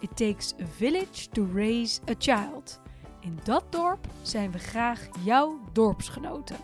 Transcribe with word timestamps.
It 0.00 0.16
takes 0.16 0.54
a 0.60 0.66
village 0.66 1.28
to 1.32 1.46
raise 1.54 2.00
a 2.10 2.14
child. 2.18 2.80
In 3.20 3.38
dat 3.44 3.72
dorp 3.72 4.06
zijn 4.22 4.52
we 4.52 4.58
graag 4.58 5.08
jouw 5.24 5.60
dorpsgenoten. 5.72 6.56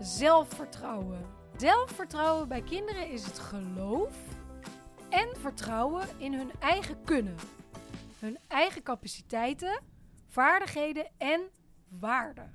Zelfvertrouwen. 0.00 1.26
Zelfvertrouwen 1.56 2.48
bij 2.48 2.62
kinderen 2.62 3.10
is 3.10 3.24
het 3.24 3.38
geloof 3.38 4.16
en 5.08 5.28
vertrouwen 5.38 6.08
in 6.18 6.34
hun 6.34 6.50
eigen 6.58 7.04
kunnen, 7.04 7.36
hun 8.18 8.38
eigen 8.48 8.82
capaciteiten, 8.82 9.80
vaardigheden 10.28 11.10
en 11.18 11.40
waarden. 11.88 12.54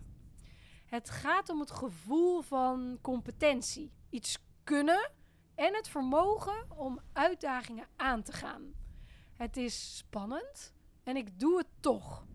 Het 0.86 1.10
gaat 1.10 1.50
om 1.50 1.60
het 1.60 1.72
gevoel 1.72 2.42
van 2.42 2.98
competentie, 3.02 3.92
iets 4.10 4.38
kunnen 4.64 5.12
en 5.56 5.76
het 5.76 5.90
vermogen 5.90 6.66
om 6.78 7.00
uitdagingen 7.14 7.88
aan 7.96 8.24
te 8.24 8.32
gaan. 8.32 8.74
Het 9.38 9.58
is 9.58 9.98
spannend 9.98 10.74
en 11.04 11.16
ik 11.18 11.40
doe 11.40 11.58
het 11.58 11.68
toch. 11.80 12.26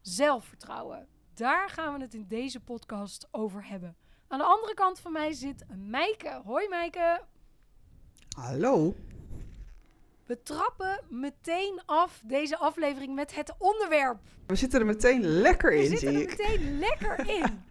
Zelfvertrouwen. 0.00 1.08
Daar 1.34 1.70
gaan 1.70 1.94
we 1.94 2.00
het 2.00 2.14
in 2.14 2.26
deze 2.28 2.60
podcast 2.60 3.28
over 3.30 3.66
hebben. 3.68 3.96
Aan 4.28 4.38
de 4.38 4.44
andere 4.44 4.74
kant 4.74 5.00
van 5.00 5.12
mij 5.12 5.32
zit 5.32 5.64
Meike. 5.76 6.40
Hoi 6.44 6.68
Meike. 6.68 7.20
Hallo. 8.36 8.94
We 10.26 10.42
trappen 10.42 11.00
meteen 11.08 11.82
af 11.86 12.20
deze 12.24 12.56
aflevering 12.58 13.14
met 13.14 13.34
het 13.34 13.54
onderwerp. 13.58 14.20
We 14.46 14.54
zitten 14.56 14.80
er 14.80 14.86
meteen 14.86 15.20
lekker 15.22 15.70
We 15.70 15.76
in, 15.78 15.86
zitten 15.88 16.08
zie 16.12 16.26
er 16.28 16.28
meteen 16.38 16.78
lekker 16.88 17.28
in. 17.28 17.64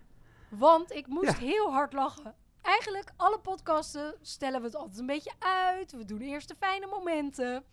Want 0.49 0.91
ik 0.93 1.07
moest 1.07 1.31
Ja. 1.31 1.45
heel 1.45 1.71
hard 1.71 1.93
lachen. 1.93 2.35
Eigenlijk, 2.61 3.11
alle 3.15 3.39
podcasten 3.39 4.15
stellen 4.21 4.59
we 4.59 4.65
het 4.65 4.75
altijd 4.75 4.99
een 4.99 5.05
beetje 5.05 5.33
uit. 5.39 5.91
We 5.91 6.05
doen 6.05 6.21
eerst 6.21 6.47
de 6.47 6.55
fijne 6.55 6.85
momenten. 6.87 7.63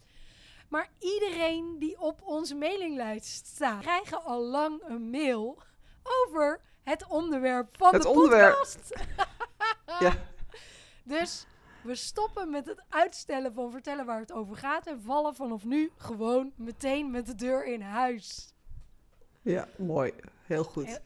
Maar 0.75 0.91
iedereen 0.99 1.79
die 1.79 2.01
op 2.01 2.23
onze 2.23 2.55
mailinglijst 2.55 3.47
staat, 3.47 3.81
krijgen 3.81 4.25
al 4.25 4.43
lang 4.43 4.83
een 4.85 5.11
mail 5.11 5.63
over 6.03 6.61
het 6.83 7.07
onderwerp 7.09 7.77
van 7.77 7.93
Het 7.93 8.03
de 8.03 8.09
onderwerp. 8.09 8.53
podcast. 8.55 8.93
Ja. 10.01 10.13
Dus 11.17 11.47
we 11.83 11.95
stoppen 11.95 12.51
met 12.51 12.67
het 12.67 12.83
uitstellen 12.89 13.55
van 13.55 13.71
vertellen 13.71 14.07
waar 14.07 14.21
het 14.21 14.33
over 14.33 14.57
gaat 14.57 14.87
en 14.87 15.03
vallen 15.03 15.35
vanaf 15.35 15.65
nu 15.65 15.91
gewoon 15.97 16.53
meteen 16.57 17.11
met 17.11 17.27
de 17.27 17.35
deur 17.35 17.65
in 17.65 17.81
huis. 17.81 18.55
Ja, 19.43 19.69
mooi. 19.79 20.13
Heel 20.47 20.65
goed. 20.65 21.01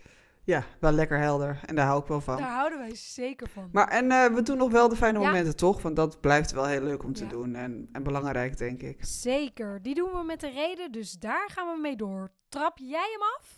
Ja, 0.49 0.65
wel 0.81 0.93
lekker 0.93 1.19
helder. 1.19 1.61
En 1.67 1.75
daar 1.75 1.87
hou 1.87 2.01
ik 2.03 2.07
wel 2.09 2.21
van. 2.21 2.37
Daar 2.37 2.51
houden 2.51 2.79
wij 2.79 2.95
zeker 2.95 3.49
van. 3.49 3.69
Maar 3.73 3.89
en 3.89 4.11
eh, 4.11 4.35
we 4.35 4.43
doen 4.43 4.57
nog 4.57 4.71
wel 4.71 4.89
de 4.89 4.97
fijne 4.97 5.19
Ja. 5.19 5.27
momenten, 5.27 5.57
toch? 5.57 5.83
Want 5.83 5.97
dat 5.97 6.21
blijft 6.21 6.51
wel 6.53 6.67
heel 6.67 6.81
leuk 6.83 7.05
om 7.05 7.13
te 7.13 7.23
Ja. 7.25 7.31
doen. 7.31 7.55
En, 7.55 7.89
en 7.93 8.03
belangrijk, 8.03 8.59
denk 8.59 8.83
ik. 8.83 9.05
Zeker, 9.05 9.83
die 9.83 9.95
doen 9.95 10.11
we 10.13 10.23
met 10.23 10.41
de 10.41 10.51
reden, 10.51 10.93
dus 10.93 11.13
daar 11.13 11.51
gaan 11.53 11.75
we 11.75 11.81
mee 11.81 11.97
door. 11.97 12.31
Trap 12.49 12.79
jij 12.79 13.09
hem 13.19 13.23
af? 13.39 13.57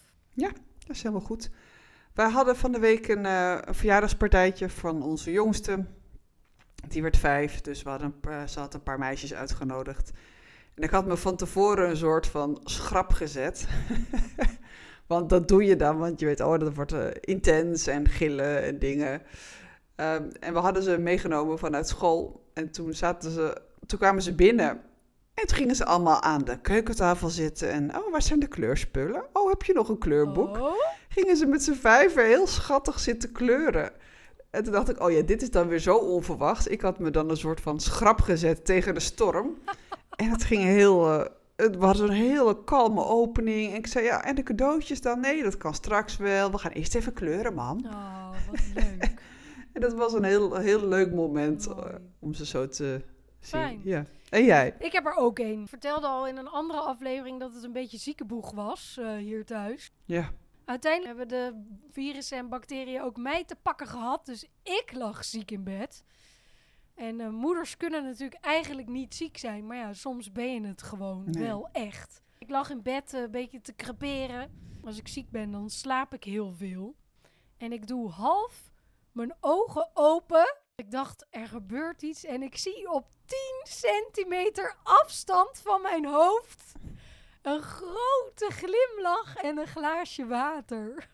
Dat 0.87 0.97
is 0.97 1.03
helemaal 1.03 1.25
goed. 1.27 1.51
Wij 2.15 2.29
hadden 2.31 2.57
van 2.57 2.73
de 2.73 2.79
week 2.79 3.09
een, 3.09 3.25
een 3.25 3.75
verjaardagspartijtje 3.75 4.69
van 4.69 5.03
onze 5.03 5.31
jongste. 5.33 5.85
Die 6.89 7.03
werd 7.03 7.17
vijf, 7.17 7.61
dus 7.61 7.83
we 7.83 7.91
hadden 7.91 8.15
ze 8.49 8.59
had 8.61 8.75
een 8.75 8.83
paar 8.83 8.99
meisjes 8.99 9.35
uitgenodigd. 9.35 10.11
En 10.75 10.83
ik 10.83 10.91
had 10.91 11.07
me 11.07 11.17
van 11.17 11.37
tevoren 11.37 11.91
een 11.91 11.97
soort 11.97 12.27
van 12.27 12.61
schrap 12.65 13.13
gezet. 13.13 13.69
want 15.11 15.29
dat 15.29 15.49
doe 15.49 15.65
je 15.65 15.77
dan, 15.77 15.99
want 15.99 16.21
je 16.21 16.27
weet, 16.27 16.41
oh, 16.41 16.59
dat 16.59 16.75
wordt 16.75 16.93
eh, 16.93 17.07
intens 17.21 17.87
en 17.87 18.09
gillen 18.09 18.63
en 18.63 18.79
dingen. 18.79 19.23
Ehm, 19.97 20.31
en 20.41 20.53
we 20.53 20.59
hadden 20.59 20.83
ze 20.83 20.99
meegenomen 20.99 21.59
vanuit 21.59 21.89
school. 21.89 22.51
En 22.55 22.71
toen, 22.71 22.95
zaten 22.95 23.31
ze, 23.31 23.61
toen 23.87 23.99
kwamen 23.99 24.23
ze 24.23 24.35
binnen. 24.35 24.69
En 25.35 25.47
toen 25.47 25.57
gingen 25.57 25.75
ze 25.75 25.85
allemaal 25.85 26.23
aan 26.23 26.45
de 26.45 26.61
keukentafel 26.61 27.29
zitten. 27.29 27.71
En, 27.71 27.97
oh, 27.97 28.11
waar 28.11 28.23
zijn 28.23 28.41
de 28.41 28.47
kleurspullen? 28.47 29.25
Oh, 29.33 29.49
heb 29.49 29.63
je 29.63 29.73
nog 29.73 29.89
een 29.89 29.99
kleurboek? 29.99 30.57
Oh, 30.57 30.73
gingen 31.09 31.37
ze 31.37 31.47
met 31.47 31.63
z'n 31.63 31.75
vijven 31.75 32.27
heel 32.27 32.47
schattig 32.47 33.01
zitten 33.01 33.33
kleuren. 33.33 33.93
En 34.51 34.65
toen 34.65 34.73
dacht 34.73 34.89
ik, 34.89 35.03
oh 35.03 35.11
ja, 35.11 35.23
dit 35.23 35.43
is 35.43 35.51
dan 35.51 35.69
weer 35.69 35.79
zo 35.79 35.97
onverwachts. 35.97 36.67
Ik 36.67 36.81
had 36.81 36.99
me 36.99 37.11
dan 37.11 37.31
een 37.31 37.37
soort 37.37 37.61
van 37.61 37.81
schrap 37.81 38.21
gezet 38.21 38.65
tegen 38.65 38.95
de 38.95 39.01
storm. 39.01 39.59
en 40.17 40.31
het 40.31 40.45
ging 40.45 40.63
heel... 40.63 41.13
eh, 41.13 41.27
het 41.61 41.77
was 41.77 41.99
een 41.99 42.11
hele 42.11 42.65
kalme 42.65 43.05
opening. 43.05 43.71
En 43.71 43.77
ik 43.77 43.87
zei, 43.87 44.05
ja, 44.05 44.25
en 44.25 44.35
de 44.35 44.43
cadeautjes 44.43 45.01
dan? 45.01 45.21
Nee, 45.21 45.43
dat 45.43 45.57
kan 45.57 45.75
straks 45.75 46.17
wel. 46.17 46.51
We 46.51 46.59
gaan 46.59 46.71
eerst 46.71 46.95
even 46.95 47.13
kleuren, 47.13 47.55
mam. 47.55 47.85
oh 47.87 48.31
wat 48.51 48.61
leuk. 48.75 49.15
En 49.73 49.81
dat 49.81 49.93
was 49.93 50.13
een 50.13 50.25
heel, 50.25 50.57
heel 50.57 50.89
leuk 50.89 51.13
moment 51.13 51.67
eh, 51.67 51.95
om 52.19 52.35
ze 52.35 52.47
zo 52.47 52.69
te 52.69 53.05
zien. 53.41 53.61
Fijn. 53.61 53.81
Ja. 53.85 54.05
En 54.29 54.45
jij? 54.45 54.75
Ik 54.79 54.93
heb 54.93 55.07
er 55.07 55.15
ook 55.15 55.39
een. 55.39 55.63
Ik 55.63 55.69
vertelde 55.69 56.07
al 56.07 56.27
in 56.27 56.37
een 56.37 56.49
andere 56.49 56.79
aflevering 56.79 57.41
dat 57.41 57.55
het 57.55 57.63
een 57.63 57.73
beetje 57.73 57.99
ziekenboeg 57.99 58.51
was 58.51 58.97
eh, 59.01 59.17
hier 59.17 59.45
thuis. 59.45 59.93
Ja. 60.05 60.31
Uiteindelijk 60.65 61.19
hebben 61.19 61.39
de 61.39 61.63
virussen 61.91 62.39
en 62.39 62.49
bacteriën 62.49 63.03
ook 63.03 63.17
mij 63.17 63.45
te 63.45 63.57
pakken 63.63 63.87
gehad. 63.87 64.27
Dus 64.27 64.45
ik 64.63 64.93
lag 64.93 65.25
ziek 65.25 65.51
in 65.51 65.65
bed. 65.65 66.05
En 67.01 67.21
eh, 67.21 67.29
moeders 67.29 67.77
kunnen 67.77 68.05
natuurlijk 68.05 68.45
eigenlijk 68.45 68.89
niet 68.89 69.15
ziek 69.15 69.37
zijn. 69.39 69.67
Maar 69.67 69.77
ja, 69.77 69.93
soms 69.93 70.33
ben 70.33 70.53
je 70.55 70.67
het 70.67 70.83
gewoon 70.83 71.25
Nee. 71.31 71.43
wel 71.47 71.69
echt. 71.73 72.23
Ik 72.39 72.51
lag 72.51 72.71
in 72.71 72.83
bed 72.83 73.15
eh, 73.15 73.21
een 73.21 73.31
beetje 73.31 73.61
te 73.61 73.77
creperen. 73.77 74.69
Als 74.85 74.99
ik 74.99 75.09
ziek 75.09 75.31
ben, 75.31 75.51
dan 75.51 75.71
slaap 75.71 76.15
ik 76.15 76.25
heel 76.25 76.53
veel. 76.53 76.97
En 77.59 77.73
ik 77.73 77.87
doe 77.87 78.11
half 78.11 78.71
mijn 79.13 79.35
ogen 79.41 79.91
open. 79.95 80.55
Ik 80.75 80.91
dacht, 80.91 81.27
er 81.31 81.47
gebeurt 81.49 82.03
iets. 82.03 82.25
En 82.25 82.43
ik 82.43 82.57
zie 82.57 82.91
op 82.91 83.09
10 83.27 83.39
centimeter 83.63 84.77
afstand 84.83 85.61
van 85.61 85.83
mijn 85.83 86.05
hoofd 86.07 86.73
een 87.43 87.63
grote 87.63 88.47
glimlach 88.49 89.37
en 89.37 89.59
een 89.59 89.67
glaasje 89.67 90.27
water. 90.27 91.09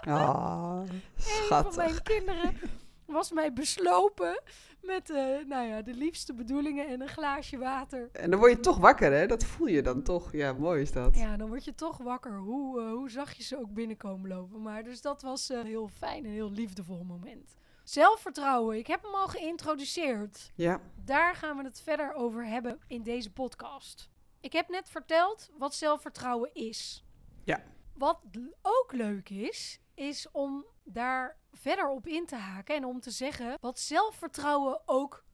Ah, 0.00 0.80
Een 0.88 1.02
van 1.16 1.22
schattig. 1.24 1.76
mijn 1.76 2.02
kinderen 2.02 2.58
was 3.06 3.32
mij 3.32 3.52
beslopen 3.52 4.42
met 4.82 5.10
eh, 5.10 5.24
nou 5.46 5.68
ja, 5.68 5.82
de 5.82 5.94
liefste 5.94 6.34
bedoelingen 6.34 6.86
en 6.86 7.00
een 7.00 7.08
glaasje 7.08 7.58
water. 7.58 8.08
En 8.12 8.30
dan 8.30 8.38
word 8.38 8.52
je 8.52 8.60
toch 8.60 8.78
wakker, 8.78 9.12
hè? 9.12 9.26
Dat 9.26 9.44
voel 9.44 9.66
je 9.66 9.82
dan 9.82 10.02
toch. 10.02 10.32
Ja, 10.32 10.52
mooi 10.52 10.82
is 10.82 10.92
dat. 10.92 11.16
Ja, 11.16 11.36
dan 11.36 11.48
word 11.48 11.64
je 11.64 11.74
toch 11.74 11.98
wakker, 11.98 12.36
hoe, 12.36 12.80
eh, 12.80 12.90
hoe 12.90 13.10
zag 13.10 13.32
je 13.32 13.42
ze 13.42 13.58
ook 13.58 13.72
binnenkomen 13.72 14.28
lopen. 14.28 14.62
Maar 14.62 14.82
dus 14.82 15.00
dat 15.00 15.22
was 15.22 15.48
heel 15.48 15.88
fijn 15.88 16.24
en 16.24 16.30
heel 16.30 16.50
liefdevol 16.50 17.04
moment. 17.04 17.56
Zelfvertrouwen, 17.84 18.76
ik 18.76 18.86
heb 18.86 19.02
hem 19.02 19.14
al 19.14 19.28
geïntroduceerd. 19.28 20.52
Ja. 20.54 20.80
Daar 21.04 21.34
gaan 21.34 21.56
we 21.56 21.64
het 21.64 21.80
verder 21.80 22.14
over 22.14 22.46
hebben 22.46 22.78
in 22.86 23.02
deze 23.02 23.32
podcast. 23.32 24.10
Ik 24.40 24.52
heb 24.52 24.68
net 24.68 24.88
verteld 24.88 25.50
wat 25.58 25.74
zelfvertrouwen 25.74 26.50
is. 26.54 27.04
Ja. 27.44 27.62
Wat 27.94 28.20
ook 28.62 28.92
leuk 28.92 29.28
is, 29.30 29.80
is 29.94 30.28
om 30.32 30.64
daar 30.84 31.36
verder 31.52 31.88
op 31.88 32.06
in 32.06 32.26
te 32.26 32.36
haken 32.36 32.76
en 32.76 32.84
om 32.84 33.00
te 33.00 33.10
zeggen 33.10 33.56
wat 33.60 33.78
zelfvertrouwen 33.78 34.80
ook 34.86 35.24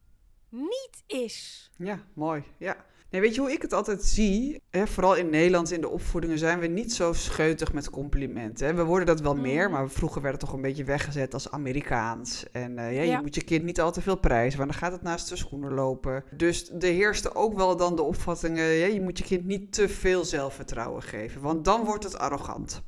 niet 0.48 1.03
is. 1.06 1.71
Ja, 1.76 1.98
mooi. 2.15 2.44
Ja. 2.59 2.76
Nee, 3.10 3.20
weet 3.20 3.34
je 3.34 3.41
hoe 3.41 3.53
ik 3.53 3.62
het 3.62 3.73
altijd 3.73 4.02
zie? 4.05 4.62
Hè, 4.70 4.87
vooral 4.87 5.14
in 5.17 5.31
Nederland 5.31 5.70
in 5.70 5.81
de 5.81 5.88
opvoedingen 5.88 6.38
zijn 6.38 6.58
we 6.58 6.67
niet 6.67 6.93
zo 6.93 7.12
scheutig 7.12 7.73
met 7.73 7.90
complimenten. 7.90 8.67
Hè. 8.67 8.75
We 8.75 8.84
worden 8.84 9.06
dat 9.06 9.20
wel 9.20 9.34
meer, 9.34 9.62
Mhm. 9.62 9.73
maar 9.73 9.88
vroeger 9.90 10.23
werd 10.23 10.34
het 10.34 10.44
toch 10.44 10.52
een 10.55 10.62
beetje 10.62 10.84
weggezet 10.84 11.34
als 11.34 11.50
Amerikaans. 11.50 12.50
En 12.50 12.79
eh, 12.79 12.94
ja, 12.94 13.02
Ja. 13.02 13.17
je 13.17 13.23
moet 13.23 13.34
je 13.34 13.44
kind 13.44 13.64
niet 13.64 13.81
al 13.81 13.93
te 13.93 14.00
veel 14.00 14.17
prijzen, 14.17 14.58
want 14.58 14.70
dan 14.70 14.81
gaat 14.81 14.93
het 14.93 15.02
naast 15.02 15.29
de 15.29 15.37
schoenen 15.37 15.73
lopen. 15.75 16.25
Dus 16.37 16.70
er 16.70 16.82
heerste 16.82 17.34
ook 17.34 17.55
wel 17.55 17.76
dan 17.76 17.96
de 17.96 18.02
opvattingen, 18.02 18.64
ja, 18.64 18.87
je 18.87 19.00
moet 19.00 19.19
je 19.19 19.25
kind 19.25 19.44
niet 19.44 19.73
te 19.73 19.88
veel 19.88 20.25
zelfvertrouwen 20.25 21.02
geven, 21.02 21.40
want 21.40 21.64
dan 21.64 21.84
wordt 21.84 22.05
het 22.05 22.19
arrogant. 22.19 22.82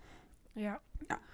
Ja. 0.53 0.81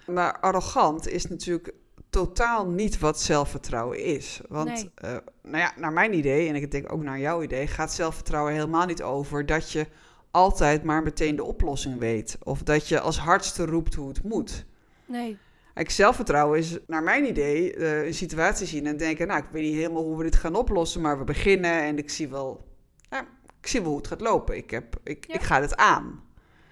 Ja. 0.05 0.13
Maar 0.13 0.39
arrogant 0.39 1.07
is 1.07 1.27
natuurlijk 1.27 1.73
totaal 2.09 2.67
niet 2.67 2.99
wat 2.99 3.21
zelfvertrouwen 3.21 3.99
is. 4.03 4.41
Want, 4.47 4.69
Nee. 4.69 4.91
eh, 4.95 5.11
nou 5.43 5.57
ja, 5.57 5.71
naar 5.77 5.93
mijn 5.93 6.13
idee, 6.13 6.47
en 6.49 6.55
ik 6.55 6.71
denk 6.71 6.91
ook 6.93 7.03
naar 7.03 7.19
jouw 7.19 7.41
idee, 7.41 7.67
gaat 7.67 7.93
zelfvertrouwen 7.93 8.53
helemaal 8.53 8.85
niet 8.85 9.01
over 9.03 9.45
dat 9.45 9.71
je 9.71 9.87
altijd 10.31 10.83
maar 10.83 11.03
meteen 11.03 11.35
de 11.35 11.43
oplossing 11.43 11.99
weet. 11.99 12.37
Of 12.43 12.63
dat 12.63 12.87
je 12.87 12.99
als 12.99 13.19
hardste 13.19 13.65
roept 13.65 13.93
hoe 13.95 14.07
het 14.07 14.23
moet. 14.23 14.65
Nee. 15.05 15.37
Kijk, 15.73 15.91
zelfvertrouwen 15.91 16.59
is 16.59 16.77
naar 16.87 17.03
mijn 17.03 17.25
idee 17.27 17.73
eh, 17.73 18.05
een 18.05 18.13
situatie 18.13 18.67
zien 18.67 18.85
en 18.87 18.97
denken, 18.97 19.27
nou, 19.27 19.39
ik 19.43 19.49
weet 19.51 19.63
niet 19.63 19.75
helemaal 19.75 20.03
hoe 20.03 20.17
we 20.17 20.23
dit 20.23 20.35
gaan 20.35 20.55
oplossen, 20.55 21.01
maar 21.01 21.17
we 21.17 21.23
beginnen 21.23 21.71
en 21.81 21.97
ik 21.97 22.09
zie 22.09 22.27
wel, 22.29 22.65
ja, 23.09 23.25
ik 23.61 23.67
zie 23.67 23.79
wel 23.81 23.89
hoe 23.89 23.97
het 23.97 24.07
gaat 24.07 24.21
lopen. 24.21 24.57
Ik, 24.57 24.71
heb, 24.71 24.95
ik, 25.03 25.27
Ja. 25.27 25.33
ik 25.33 25.41
ga 25.41 25.61
het 25.61 25.75
aan. 25.75 26.23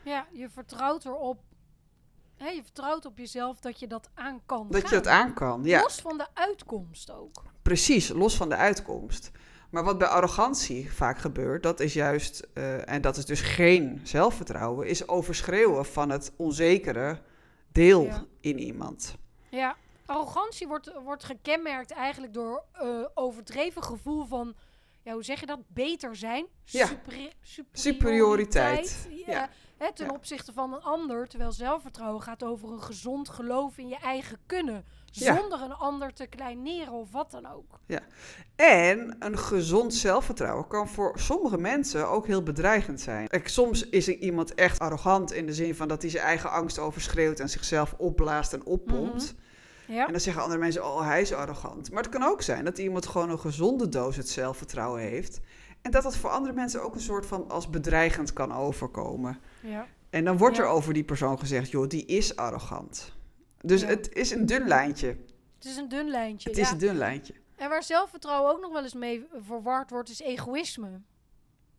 Ja, 0.04 0.28
je 0.32 0.50
vertrouwt 0.50 1.06
erop. 1.06 1.38
Hè, 2.38 2.48
je 2.50 2.64
vertrouwt 2.64 3.06
op 3.06 3.18
jezelf 3.18 3.60
dat 3.60 3.80
je 3.80 3.88
dat 3.88 4.10
aan 4.14 4.42
kan. 4.46 4.68
Dat 4.70 4.90
je 4.90 4.96
het 4.96 5.08
aan 5.08 5.34
kan. 5.34 5.64
Ja, 5.64 5.82
Los 5.82 5.96
van 6.02 6.18
de 6.18 6.28
uitkomst 6.34 7.12
ook. 7.12 7.44
precies. 7.62 8.10
Los 8.10 8.36
van 8.38 8.50
de 8.50 8.56
uitkomst. 8.56 9.32
Maar 9.70 9.84
wat 9.84 9.98
bij 9.98 10.08
arrogantie 10.08 10.92
vaak 10.94 11.18
gebeurt, 11.18 11.64
dat 11.64 11.80
is 11.80 11.94
juist, 11.94 12.48
eh, 12.54 12.90
en 12.90 13.02
dat 13.02 13.18
is 13.18 13.26
dus 13.26 13.42
geen 13.42 14.00
zelfvertrouwen, 14.04 14.88
is 14.88 15.08
overschreeuwen 15.08 15.86
van 15.86 16.10
het 16.10 16.32
onzekere 16.38 17.22
deel 17.72 18.04
Ja. 18.04 18.26
in 18.42 18.60
iemand. 18.60 19.16
Ja, 19.50 19.76
arrogantie 20.06 20.68
wordt, 20.68 20.92
wordt 21.04 21.24
gekenmerkt 21.24 21.92
eigenlijk 21.92 22.34
door 22.34 22.64
eh, 22.74 22.88
overdreven 23.14 23.84
gevoel 23.84 24.26
van, 24.26 24.56
ja, 25.04 25.14
hoe 25.14 25.24
zeg 25.24 25.40
je 25.40 25.46
dat? 25.46 25.60
Beter 25.68 26.16
zijn. 26.16 26.46
Ja. 26.66 26.86
Superi- 26.86 27.32
Superioriteit. 27.72 29.08
Ja, 29.26 29.32
Ja. 29.34 29.50
Hè, 29.78 29.94
ten 29.94 30.06
Ja. 30.06 30.14
opzichte 30.14 30.54
van 30.54 30.74
een 30.74 30.82
ander. 30.84 31.28
Terwijl 31.28 31.52
zelfvertrouwen 31.52 32.22
gaat 32.22 32.44
over 32.44 32.72
een 32.72 32.82
gezond 32.82 33.30
geloof 33.30 33.78
in 33.78 33.88
je 33.88 33.98
eigen 33.98 34.38
kunnen. 34.46 34.86
Ja. 35.12 35.36
Zonder 35.38 35.62
een 35.62 35.74
ander 35.74 36.14
te 36.14 36.28
kleineren 36.28 36.94
of 36.94 37.12
wat 37.12 37.32
dan 37.32 37.46
ook. 37.46 37.80
En 38.56 39.16
een 39.20 39.38
gezond 39.38 39.94
zelfvertrouwen 39.94 40.68
kan 40.68 40.88
voor 40.88 41.20
sommige 41.20 41.58
mensen 41.58 42.10
ook 42.10 42.28
heel 42.28 42.44
bedreigend 42.44 43.02
zijn. 43.02 43.28
Kijk, 43.28 43.48
soms 43.48 43.90
is 43.90 44.08
er 44.08 44.16
iemand 44.18 44.54
echt 44.54 44.80
arrogant 44.80 45.32
in 45.34 45.46
de 45.46 45.54
zin 45.54 45.76
van 45.76 45.88
dat 45.88 46.02
hij 46.02 46.12
zijn 46.12 46.24
eigen 46.24 46.52
angst 46.52 46.80
overschreeuwt 46.80 47.40
en 47.40 47.50
zichzelf 47.50 47.94
opblaast 47.98 48.54
en 48.54 48.66
oppompt. 48.66 49.36
Ja, 49.88 50.06
En 50.06 50.12
dan 50.12 50.22
zeggen 50.22 50.42
andere 50.42 50.60
mensen, 50.60 50.86
oh 50.86 51.02
hij 51.02 51.22
is 51.22 51.34
arrogant. 51.34 51.92
Maar 51.92 52.04
het 52.04 52.12
kan 52.12 52.24
ook 52.24 52.42
zijn 52.42 52.66
dat 52.66 52.78
iemand 52.78 53.08
gewoon 53.08 53.30
een 53.30 53.40
gezonde 53.40 53.90
doos 53.90 54.16
het 54.16 54.30
zelfvertrouwen 54.30 55.02
heeft. 55.02 55.40
En 55.82 55.92
dat 55.92 56.04
dat 56.04 56.18
voor 56.18 56.30
andere 56.30 56.54
mensen 56.54 56.84
ook 56.84 56.96
een 56.96 57.02
soort 57.02 57.26
van 57.26 57.50
als 57.50 57.70
bedreigend 57.70 58.34
kan 58.34 58.54
overkomen. 58.54 59.40
Ja. 59.68 59.88
En 60.10 60.26
dan 60.26 60.38
wordt 60.38 60.56
Ja. 60.56 60.64
er 60.64 60.70
over 60.70 60.94
die 60.94 61.04
persoon 61.04 61.40
gezegd, 61.40 61.72
joh, 61.72 61.88
die 61.88 62.06
is 62.06 62.36
arrogant. 62.36 63.16
Dus 63.62 63.82
Ja. 63.82 63.88
het 63.88 64.14
is 64.14 64.32
een 64.32 64.46
dun 64.46 64.68
lijntje. 64.68 65.08
Het 65.56 65.66
is 65.66 65.76
een 65.78 65.90
dun 65.90 66.10
lijntje. 66.10 66.50
Het 66.50 66.58
is 66.58 66.72
een 66.72 66.78
dun 66.78 66.96
lijntje. 66.98 67.34
En 67.56 67.70
waar 67.70 67.84
zelfvertrouwen 67.84 68.52
ook 68.52 68.62
nog 68.62 68.72
wel 68.72 68.84
eens 68.84 68.94
mee 68.94 69.26
verward 69.46 69.90
wordt, 69.90 70.10
is 70.10 70.20
egoïsme. 70.22 71.02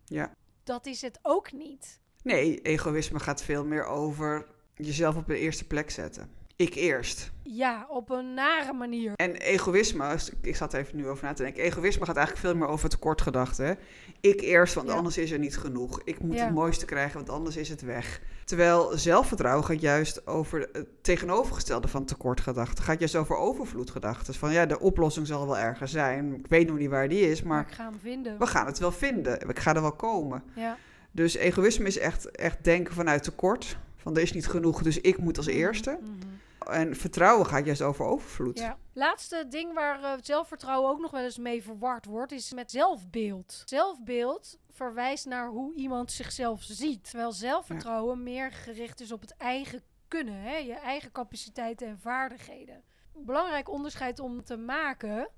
Ja. 0.04 0.32
Dat 0.64 0.86
is 0.86 1.02
het 1.02 1.18
ook 1.22 1.52
niet. 1.52 2.00
Nee, 2.22 2.60
egoïsme 2.60 3.18
gaat 3.20 3.42
veel 3.42 3.64
meer 3.64 3.84
over 3.84 4.46
jezelf 4.74 5.16
op 5.16 5.26
de 5.26 5.38
eerste 5.38 5.66
plek 5.66 5.90
zetten. 5.90 6.30
Ik 6.58 6.74
eerst. 6.74 7.30
Ja, 7.42 7.86
op 7.90 8.10
een 8.10 8.34
nare 8.34 8.72
manier. 8.72 9.12
En 9.16 9.34
egoïsme, 9.36 10.16
ik 10.42 10.56
zat 10.56 10.72
even 10.74 10.96
nu 10.96 11.08
over 11.08 11.24
na 11.24 11.32
te 11.32 11.42
denken. 11.42 11.62
Egoïsme 11.62 12.04
gaat 12.06 12.16
eigenlijk 12.16 12.46
veel 12.46 12.56
meer 12.56 12.68
over 12.68 12.88
tekortgedachte. 12.88 13.62
hè. 13.62 13.72
Ik 14.20 14.40
eerst, 14.40 14.74
want 14.74 14.88
Ja. 14.88 14.94
anders 14.94 15.18
is 15.18 15.30
er 15.30 15.38
niet 15.38 15.56
genoeg. 15.58 16.00
Ik 16.04 16.20
moet 16.20 16.36
Ja. 16.36 16.44
het 16.44 16.54
mooiste 16.54 16.84
krijgen, 16.84 17.16
want 17.16 17.30
anders 17.30 17.56
is 17.56 17.68
het 17.68 17.80
weg. 17.80 18.20
Terwijl 18.44 18.98
zelfvertrouwen 18.98 19.64
gaat 19.64 19.80
juist 19.80 20.26
over 20.26 20.68
het 20.72 20.86
tegenovergestelde 21.02 21.88
van 21.88 22.04
tekortgedachten. 22.04 22.84
Gaat 22.84 22.98
juist 22.98 23.16
over 23.16 23.36
overvloedgedachten. 23.36 24.34
Van 24.34 24.52
ja, 24.52 24.66
de 24.66 24.80
oplossing 24.80 25.26
zal 25.26 25.46
wel 25.46 25.58
ergens 25.58 25.90
zijn. 25.92 26.34
Ik 26.34 26.46
weet 26.48 26.68
nog 26.68 26.78
niet 26.78 26.90
waar 26.90 27.08
die 27.08 27.30
is, 27.30 27.42
Maar 27.42 27.56
maar 27.56 27.66
ik 27.68 27.74
ga 27.74 27.84
hem 27.84 27.98
vinden. 28.00 28.38
we 28.38 28.46
gaan 28.46 28.66
het 28.66 28.78
wel 28.78 28.92
vinden. 28.92 29.48
Ik 29.48 29.58
ga 29.58 29.74
er 29.74 29.80
wel 29.82 29.92
komen. 29.96 30.42
Ja. 30.54 30.76
Dus 31.10 31.34
egoïsme 31.34 31.86
is 31.86 31.98
echt, 31.98 32.30
echt 32.30 32.64
denken 32.64 32.94
vanuit 32.94 33.22
tekort. 33.22 33.76
Van 33.96 34.16
er 34.16 34.22
is 34.22 34.32
niet 34.32 34.46
genoeg, 34.46 34.82
dus 34.82 35.00
ik 35.00 35.18
moet 35.18 35.36
als 35.36 35.46
eerste. 35.46 35.98
Mhm. 36.00 36.27
En 36.58 36.96
vertrouwen 36.96 37.46
gaat 37.46 37.64
juist 37.64 37.82
over 37.82 38.04
overvloed. 38.04 38.58
Ja. 38.58 38.78
Laatste 38.92 39.46
ding 39.48 39.74
waar 39.74 40.02
eh, 40.02 40.12
zelfvertrouwen 40.22 40.90
ook 40.90 41.00
nog 41.00 41.10
wel 41.10 41.22
eens 41.22 41.38
mee 41.38 41.62
verward 41.62 42.04
wordt, 42.04 42.32
is 42.32 42.52
met 42.52 42.70
zelfbeeld. 42.70 43.62
Zelfbeeld 43.64 44.58
verwijst 44.70 45.26
naar 45.26 45.48
hoe 45.48 45.74
iemand 45.74 46.12
zichzelf 46.12 46.62
ziet. 46.62 47.04
Terwijl 47.10 47.32
zelfvertrouwen 47.32 48.22
meer 48.22 48.52
gericht 48.52 49.00
is 49.00 49.12
op 49.12 49.20
het 49.20 49.36
eigen 49.36 49.82
kunnen, 50.08 50.40
hè? 50.40 50.56
je 50.56 50.74
eigen 50.74 51.12
capaciteiten 51.12 51.86
en 51.86 51.98
vaardigheden. 51.98 52.82
Belangrijk 53.14 53.68
onderscheid 53.70 54.18
om 54.18 54.44
te 54.44 54.56
maken 54.56 55.28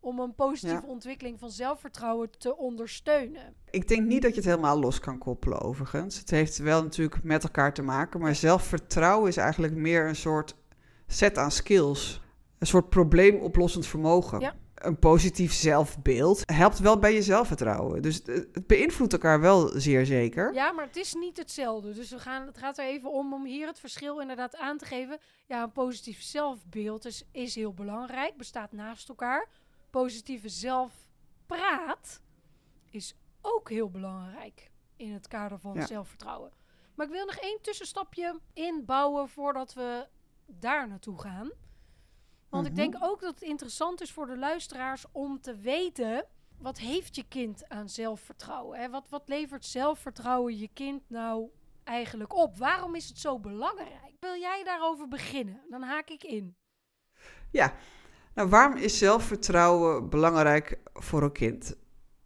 om 0.00 0.18
een 0.20 0.34
positieve 0.34 0.86
Ja. 0.86 0.92
ontwikkeling 0.92 1.38
van 1.38 1.50
zelfvertrouwen 1.50 2.30
te 2.38 2.56
ondersteunen. 2.56 3.54
Ik 3.70 3.88
denk 3.88 4.06
niet 4.06 4.22
dat 4.22 4.30
je 4.30 4.36
het 4.36 4.48
helemaal 4.48 4.78
los 4.80 5.00
kan 5.00 5.18
koppelen, 5.18 5.60
overigens. 5.60 6.18
Het 6.18 6.30
heeft 6.30 6.58
wel 6.58 6.82
natuurlijk 6.82 7.22
met 7.22 7.42
elkaar 7.42 7.74
te 7.74 7.82
maken, 7.82 8.20
maar 8.20 8.34
zelfvertrouwen 8.34 9.28
is 9.28 9.36
eigenlijk 9.36 9.74
meer 9.74 10.08
een 10.08 10.16
soort 10.16 10.54
set 11.08 11.38
aan 11.38 11.50
skills. 11.50 12.20
Een 12.58 12.66
soort 12.66 12.88
probleemoplossend 12.88 13.86
vermogen. 13.86 14.40
Ja. 14.40 14.54
Een 14.74 14.98
positief 14.98 15.52
zelfbeeld 15.52 16.42
helpt 16.52 16.78
wel 16.78 16.98
bij 16.98 17.14
je 17.14 17.22
zelfvertrouwen. 17.22 18.02
Dus 18.02 18.20
het 18.24 18.66
beïnvloedt 18.66 19.12
elkaar 19.12 19.40
wel 19.40 19.68
zeer 19.80 20.06
zeker. 20.06 20.54
Ja, 20.54 20.72
maar 20.72 20.86
het 20.86 20.96
is 20.96 21.14
niet 21.14 21.36
hetzelfde. 21.36 21.92
Dus 21.92 22.10
we 22.10 22.18
gaan, 22.18 22.46
het 22.46 22.58
gaat 22.58 22.78
er 22.78 22.84
even 22.84 23.10
om 23.12 23.32
om 23.32 23.44
hier 23.44 23.66
het 23.66 23.80
verschil 23.80 24.20
inderdaad 24.20 24.56
aan 24.56 24.78
te 24.78 24.84
geven. 24.84 25.18
Ja, 25.46 25.62
een 25.62 25.72
positief 25.72 26.22
zelfbeeld 26.22 27.04
is, 27.04 27.24
is 27.32 27.54
heel 27.54 27.74
belangrijk, 27.74 28.36
bestaat 28.36 28.72
naast 28.72 29.08
elkaar. 29.08 29.48
Positieve 29.90 30.48
zelfpraat 30.48 32.20
is 32.90 33.14
ook 33.42 33.70
heel 33.70 33.90
belangrijk 33.90 34.70
in 34.96 35.12
het 35.12 35.28
kader 35.28 35.58
van 35.58 35.74
Ja. 35.74 35.86
zelfvertrouwen. 35.86 36.52
Maar 36.94 37.06
ik 37.06 37.12
wil 37.12 37.26
nog 37.26 37.36
één 37.36 37.58
tussenstapje 37.62 38.40
inbouwen 38.52 39.28
voordat 39.28 39.74
we 39.74 40.06
daar 40.50 40.88
naartoe 40.88 41.20
gaan. 41.20 41.50
Want 42.48 42.66
ik 42.66 42.72
Mhm. 42.72 42.80
denk 42.80 42.96
ook 43.00 43.20
dat 43.20 43.34
het 43.34 43.42
interessant 43.42 44.00
is 44.00 44.12
voor 44.12 44.26
de 44.26 44.36
luisteraars 44.38 45.04
om 45.12 45.40
te 45.40 45.56
weten... 45.56 46.24
wat 46.58 46.78
heeft 46.78 47.16
je 47.16 47.24
kind 47.28 47.68
aan 47.68 47.88
zelfvertrouwen? 47.88 48.78
Hè? 48.78 48.90
Wat, 48.90 49.08
wat 49.08 49.28
levert 49.28 49.64
zelfvertrouwen 49.64 50.58
je 50.58 50.68
kind 50.72 51.02
nou 51.10 51.48
eigenlijk 51.84 52.34
op? 52.36 52.56
Waarom 52.56 52.94
is 52.94 53.08
het 53.08 53.18
zo 53.18 53.38
belangrijk? 53.38 54.12
Wil 54.20 54.36
jij 54.36 54.64
daarover 54.64 55.08
beginnen? 55.08 55.60
Dan 55.70 55.82
haak 55.82 56.08
ik 56.10 56.22
in. 56.24 56.56
Ja, 57.50 57.72
nou 58.34 58.48
waarom 58.48 58.76
is 58.76 58.98
zelfvertrouwen 58.98 60.08
belangrijk 60.10 60.78
voor 60.94 61.22
een 61.22 61.32
kind? 61.32 61.76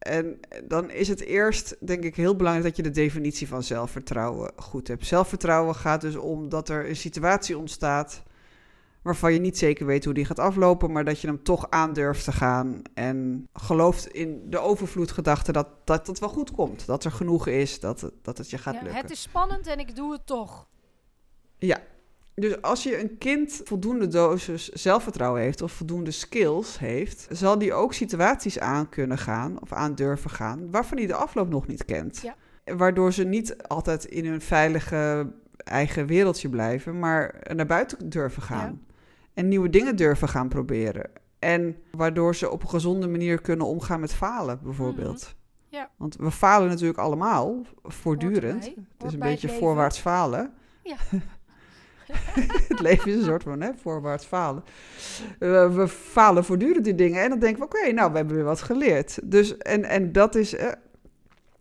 En 0.02 0.40
dan 0.64 0.90
is 0.90 1.08
het 1.08 1.20
eerst, 1.20 1.76
denk 1.80 2.04
ik, 2.04 2.16
heel 2.16 2.36
belangrijk 2.36 2.66
dat 2.66 2.76
je 2.76 2.82
de 2.82 3.00
definitie 3.00 3.48
van 3.48 3.62
zelfvertrouwen 3.62 4.52
goed 4.56 4.88
hebt. 4.88 5.06
Zelfvertrouwen 5.06 5.74
gaat 5.74 6.00
dus 6.00 6.16
om 6.16 6.48
dat 6.48 6.68
er 6.68 6.88
een 6.88 6.96
situatie 6.96 7.58
ontstaat 7.58 8.22
waarvan 9.02 9.32
je 9.32 9.38
niet 9.40 9.58
zeker 9.58 9.86
weet 9.86 10.04
hoe 10.04 10.14
die 10.14 10.24
gaat 10.24 10.38
aflopen, 10.38 10.92
maar 10.92 11.04
dat 11.04 11.20
je 11.20 11.26
hem 11.26 11.42
toch 11.42 11.70
aandurft 11.70 12.24
te 12.24 12.32
gaan 12.32 12.82
en 12.94 13.48
gelooft 13.52 14.06
in 14.06 14.42
de 14.50 14.58
overvloedgedachte 14.58 15.52
dat, 15.52 15.68
dat 15.84 16.06
het 16.06 16.18
wel 16.18 16.28
goed 16.28 16.50
komt. 16.50 16.86
Dat 16.86 17.04
er 17.04 17.12
genoeg 17.12 17.46
is, 17.46 17.80
dat 17.80 18.00
het, 18.00 18.12
dat 18.22 18.38
het 18.38 18.50
je 18.50 18.58
gaat 18.58 18.74
Ja, 18.74 18.82
lukken. 18.82 19.00
het 19.00 19.10
is 19.10 19.22
spannend 19.22 19.66
en 19.66 19.78
ik 19.78 19.96
doe 19.96 20.12
het 20.12 20.26
toch. 20.26 20.66
Ja, 21.58 21.80
dus 22.34 22.62
als 22.62 22.82
je 22.82 23.00
een 23.00 23.18
kind 23.18 23.60
voldoende 23.64 24.08
dosis 24.08 24.68
zelfvertrouwen 24.68 25.42
heeft 25.42 25.62
of 25.62 25.72
voldoende 25.72 26.10
skills 26.10 26.78
heeft, 26.78 27.26
zal 27.30 27.58
die 27.58 27.72
ook 27.72 27.92
situaties 27.92 28.58
aan 28.58 28.88
kunnen 28.88 29.18
gaan 29.18 29.60
of 29.60 29.72
aan 29.72 29.94
durven 29.94 30.30
gaan 30.30 30.70
waarvan 30.70 30.98
hij 30.98 31.06
de 31.06 31.14
afloop 31.14 31.48
nog 31.48 31.66
niet 31.66 31.84
kent. 31.84 32.20
Ja. 32.22 32.36
Waardoor 32.76 33.12
ze 33.12 33.24
niet 33.24 33.62
altijd 33.62 34.04
in 34.04 34.26
hun 34.26 34.40
veilige 34.40 35.32
eigen 35.56 36.06
wereldje 36.06 36.48
blijven, 36.48 36.98
maar 36.98 37.46
naar 37.54 37.66
buiten 37.66 38.08
durven 38.08 38.42
gaan. 38.42 38.84
En 39.34 39.48
nieuwe 39.48 39.70
dingen 39.70 39.96
durven 39.96 40.28
gaan 40.28 40.48
proberen. 40.48 41.10
En 41.38 41.76
waardoor 41.90 42.34
ze 42.34 42.50
op 42.50 42.62
een 42.62 42.68
gezonde 42.68 43.08
manier 43.08 43.40
kunnen 43.40 43.66
omgaan 43.66 44.00
met 44.00 44.14
falen, 44.14 44.60
bijvoorbeeld. 44.62 45.20
Mhm. 45.20 45.76
Ja. 45.76 45.90
Want 45.96 46.16
we 46.16 46.30
falen 46.30 46.68
natuurlijk 46.68 46.98
allemaal, 46.98 47.60
voortdurend. 47.82 48.64
Het 48.64 49.06
is 49.06 49.12
een 49.12 49.18
beetje 49.18 49.48
voorwaarts 49.48 49.98
falen. 49.98 50.52
Ja. 50.82 50.96
het 52.68 52.80
leven 52.80 53.10
is 53.10 53.16
een 53.16 53.24
soort 53.24 53.42
van 53.42 53.60
hè, 53.60 53.70
voorwaarts 53.82 54.24
falen. 54.24 54.64
Eh, 55.38 55.74
we 55.74 55.88
falen 55.88 56.44
voortdurend 56.44 56.84
die 56.84 56.94
dingen 56.94 57.22
en 57.22 57.28
dan 57.28 57.38
denken 57.38 57.58
we, 57.58 57.64
oké, 57.64 57.92
nou, 57.92 58.10
we 58.10 58.16
hebben 58.16 58.34
weer 58.34 58.44
wat 58.44 58.62
geleerd. 58.62 59.18
Dus, 59.24 59.56
en, 59.56 59.84
en 59.84 60.12
dat 60.12 60.34
is, 60.34 60.54
eh, 60.54 60.66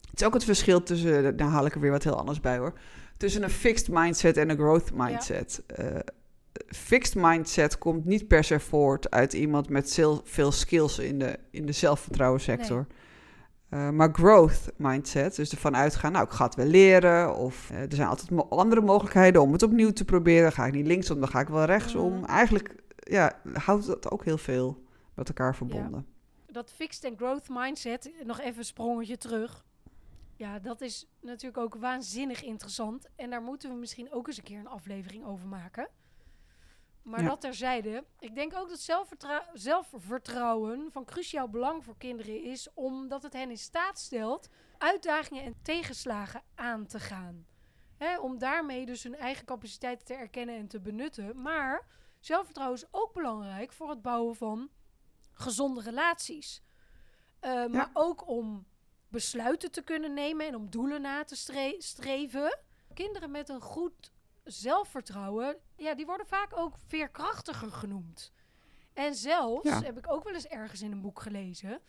het 0.10 0.22
is 0.22 0.24
ook 0.24 0.34
het 0.34 0.44
verschil 0.44 0.84
tussen, 0.84 1.38
daar 1.38 1.48
haal 1.48 1.66
ik 1.66 1.74
er 1.74 1.80
weer 1.80 1.92
wat 1.92 2.04
heel 2.04 2.18
anders 2.18 2.40
bij 2.40 2.58
hoor, 2.58 2.74
tussen 3.18 3.44
een 3.44 3.50
fixed 3.50 3.88
mindset 3.90 4.38
en 4.38 4.50
een 4.50 4.58
growth 4.58 4.94
mindset. 4.94 5.64
Eh, 5.68 5.86
fixed 6.68 7.16
mindset 7.16 7.78
komt 7.78 8.06
niet 8.06 8.28
per 8.28 8.44
se 8.44 8.60
voort 8.60 9.12
uit 9.12 9.34
iemand 9.34 9.70
met 9.70 10.00
veel 10.24 10.52
skills 10.52 11.00
in 11.00 11.20
de, 11.20 11.40
in 11.52 11.66
de 11.66 11.72
zelfvertrouwen 11.72 12.42
sector. 12.42 12.86
Eh, 13.72 13.90
maar 13.90 14.10
growth 14.14 14.72
mindset, 14.78 15.36
dus 15.36 15.52
ervan 15.52 15.76
uitgaan, 15.76 16.12
nou, 16.12 16.26
ik 16.26 16.32
ga 16.32 16.46
het 16.46 16.56
wel 16.56 16.66
leren. 16.66 17.36
Of 17.36 17.70
eh, 17.70 17.82
er 17.82 17.94
zijn 17.96 18.08
altijd 18.08 18.30
mo- 18.32 18.48
andere 18.50 18.82
mogelijkheden 18.82 19.42
om 19.42 19.52
het 19.52 19.64
opnieuw 19.64 19.92
te 19.92 20.06
proberen. 20.06 20.52
Ga 20.52 20.66
ik 20.66 20.74
niet 20.74 20.88
linksom, 20.88 21.20
dan 21.20 21.30
ga 21.30 21.40
ik 21.40 21.48
wel 21.48 21.64
rechtsom. 21.64 22.14
Mhm. 22.14 22.26
Eigenlijk 22.26 22.76
ja, 22.98 23.40
houdt 23.54 23.86
dat 23.86 24.12
ook 24.12 24.24
heel 24.24 24.38
veel 24.38 24.84
met 25.14 25.28
elkaar 25.28 25.56
verbonden. 25.56 26.06
dat 26.52 26.72
fixed 26.76 27.06
and 27.06 27.18
growth 27.18 27.50
mindset, 27.50 28.12
nog 28.24 28.40
even 28.40 28.58
een 28.58 28.66
sprongetje 28.66 29.18
terug. 29.18 29.66
Ja, 30.36 30.60
dat 30.60 30.82
is 30.82 31.08
natuurlijk 31.22 31.58
ook 31.58 31.76
waanzinnig 31.76 32.44
interessant. 32.44 33.08
En 33.16 33.30
daar 33.30 33.42
moeten 33.42 33.70
we 33.70 33.76
misschien 33.76 34.12
ook 34.14 34.28
eens 34.28 34.38
een 34.38 34.44
keer 34.44 34.60
een 34.60 34.68
aflevering 34.68 35.26
over 35.26 35.48
maken. 35.48 35.88
Maar 37.04 37.22
Ja. 37.22 37.28
dat 37.28 37.42
terzijde. 37.42 38.04
Ik 38.20 38.36
denk 38.36 38.56
ook 38.56 38.70
dat 38.70 38.80
zelfvertrou- 38.80 39.44
zelfvertrouwen 39.54 40.92
van 40.92 41.06
cruciaal 41.06 41.50
belang 41.50 41.84
voor 41.84 41.98
kinderen 41.98 42.44
is, 42.44 42.74
omdat 42.74 43.24
het 43.24 43.34
hen 43.34 43.50
in 43.50 43.58
staat 43.58 44.00
stelt 44.00 44.50
uitdagingen 44.78 45.44
en 45.44 45.56
tegenslagen 45.62 46.42
aan 46.56 46.86
te 46.86 47.00
gaan. 47.00 47.46
Hè, 47.98 48.20
om 48.20 48.38
daarmee 48.38 48.86
dus 48.86 49.04
hun 49.04 49.16
eigen 49.16 49.46
capaciteiten 49.46 50.06
te 50.06 50.14
erkennen 50.14 50.56
en 50.56 50.68
te 50.68 50.80
benutten. 50.80 51.42
Maar 51.42 51.88
zelfvertrouwen 52.20 52.78
is 52.78 52.88
ook 52.92 53.14
belangrijk 53.14 53.72
voor 53.74 53.90
het 53.90 54.02
bouwen 54.02 54.36
van 54.36 54.70
gezonde 55.32 55.82
relaties. 55.82 56.62
Uh, 57.42 57.66
Maar 57.66 57.90
ook 57.94 58.28
om 58.28 58.66
besluiten 59.08 59.72
te 59.72 59.82
kunnen 59.82 60.14
nemen 60.14 60.48
en 60.48 60.56
om 60.56 60.70
doelen 60.70 61.02
na 61.02 61.24
te 61.24 61.36
stre 61.36 61.76
streven. 61.78 62.60
Kinderen 62.94 63.32
met 63.32 63.50
een 63.50 63.62
goed 63.62 64.12
zelfvertrouwen, 64.44 65.58
ja, 65.82 65.96
die 65.96 66.06
worden 66.06 66.28
vaak 66.28 66.58
ook 66.58 66.76
veerkrachtiger 66.88 67.72
genoemd. 67.72 68.32
En 68.94 69.16
zelfs, 69.16 69.70
heb 69.70 69.98
ik 69.98 70.12
ook 70.12 70.24
wel 70.24 70.34
eens 70.34 70.48
ergens 70.48 70.82
in 70.82 70.92
een 70.92 71.02
boek 71.02 71.22
gelezen, 71.22 71.82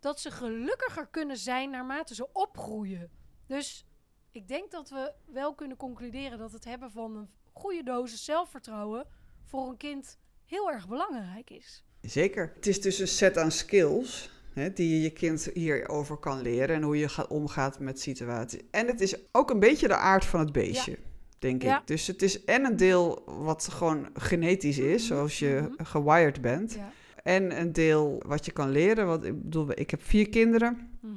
dat 0.00 0.20
ze 0.20 0.30
gelukkiger 0.30 1.06
kunnen 1.06 1.36
zijn 1.36 1.70
naarmate 1.70 2.14
ze 2.14 2.32
opgroeien. 2.32 3.10
Dus 3.46 3.86
ik 4.30 4.48
denk 4.48 4.70
dat 4.70 4.90
we 4.90 5.12
wel 5.26 5.54
kunnen 5.54 5.76
concluderen 5.76 6.38
dat 6.38 6.52
het 6.52 6.64
hebben 6.64 6.90
van 6.90 7.16
een 7.16 7.30
goede 7.52 7.82
dosis 7.82 8.24
zelfvertrouwen 8.24 9.06
voor 9.44 9.68
een 9.68 9.76
kind 9.76 10.18
heel 10.44 10.70
erg 10.70 10.88
belangrijk 10.88 11.50
is. 11.50 11.84
Zeker. 12.00 12.52
Het 12.54 12.66
is 12.66 12.80
dus 12.80 12.98
een 12.98 13.08
set 13.08 13.38
aan 13.38 13.50
skills 13.50 14.30
hè, 14.54 14.72
die 14.72 14.94
je 14.94 15.02
je 15.02 15.10
kind 15.10 15.50
hierover 15.54 16.16
kan 16.16 16.42
leren 16.42 16.76
en 16.76 16.82
hoe 16.82 16.98
je 16.98 17.08
gaat, 17.08 17.28
omgaat 17.28 17.78
met 17.78 18.00
situaties. 18.00 18.60
En 18.70 18.86
het 18.86 19.00
is 19.00 19.16
ook 19.32 19.50
een 19.50 19.60
beetje 19.60 19.88
de 19.88 19.96
aard 19.96 20.24
van 20.24 20.40
het 20.40 20.52
beestje. 20.52 20.98
Denk 21.38 21.62
ik. 21.62 21.80
Dus 21.84 22.06
het 22.06 22.22
is 22.22 22.44
en 22.44 22.64
een 22.64 22.76
deel 22.76 23.22
wat 23.26 23.68
gewoon 23.70 24.08
genetisch 24.14 24.78
is, 24.78 25.08
mhm. 25.08 25.14
zoals 25.14 25.38
je 25.38 25.68
mhm. 25.70 25.84
gewired 25.84 26.40
bent. 26.40 26.74
Ja. 26.74 26.92
En 27.22 27.60
een 27.60 27.72
deel 27.72 28.22
wat 28.26 28.44
je 28.44 28.52
kan 28.52 28.70
leren. 28.70 29.06
Want 29.06 29.24
ik 29.24 29.42
bedoel, 29.42 29.70
ik 29.74 29.90
heb 29.90 30.02
vier 30.02 30.28
kinderen. 30.28 30.98
Mhm. 31.00 31.12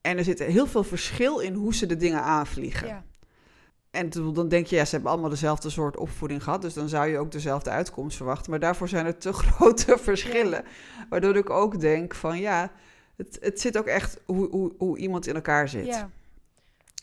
En 0.00 0.18
er 0.18 0.24
zit 0.24 0.38
heel 0.38 0.66
veel 0.66 0.84
verschil 0.84 1.38
in 1.38 1.54
hoe 1.54 1.74
ze 1.74 1.86
de 1.86 1.96
dingen 1.96 2.22
aanvliegen. 2.22 2.88
Ja. 2.88 3.04
En 3.90 4.10
dan 4.10 4.48
denk 4.48 4.66
je, 4.66 4.76
ja, 4.76 4.84
ze 4.84 4.94
hebben 4.94 5.10
allemaal 5.10 5.30
dezelfde 5.30 5.70
soort 5.70 5.96
opvoeding 5.96 6.42
gehad. 6.42 6.62
Dus 6.62 6.74
dan 6.74 6.88
zou 6.88 7.06
je 7.06 7.18
ook 7.18 7.32
dezelfde 7.32 7.70
uitkomst 7.70 8.16
verwachten. 8.16 8.50
Maar 8.50 8.60
daarvoor 8.60 8.88
zijn 8.88 9.06
er 9.06 9.18
te 9.18 9.32
grote 9.42 9.98
verschillen. 9.98 10.64
Waardoor 11.08 11.36
ik 11.36 11.50
ook 11.50 11.80
denk 11.80 12.14
van 12.14 12.38
ja, 12.38 12.72
het, 13.16 13.38
het 13.40 13.60
zit 13.60 13.78
ook 13.78 13.86
echt 13.86 14.20
hoe, 14.26 14.48
hoe, 14.50 14.72
hoe 14.78 14.98
iemand 14.98 15.26
in 15.26 15.34
elkaar 15.34 15.68
zit. 15.68 15.86
Ja. 15.86 16.10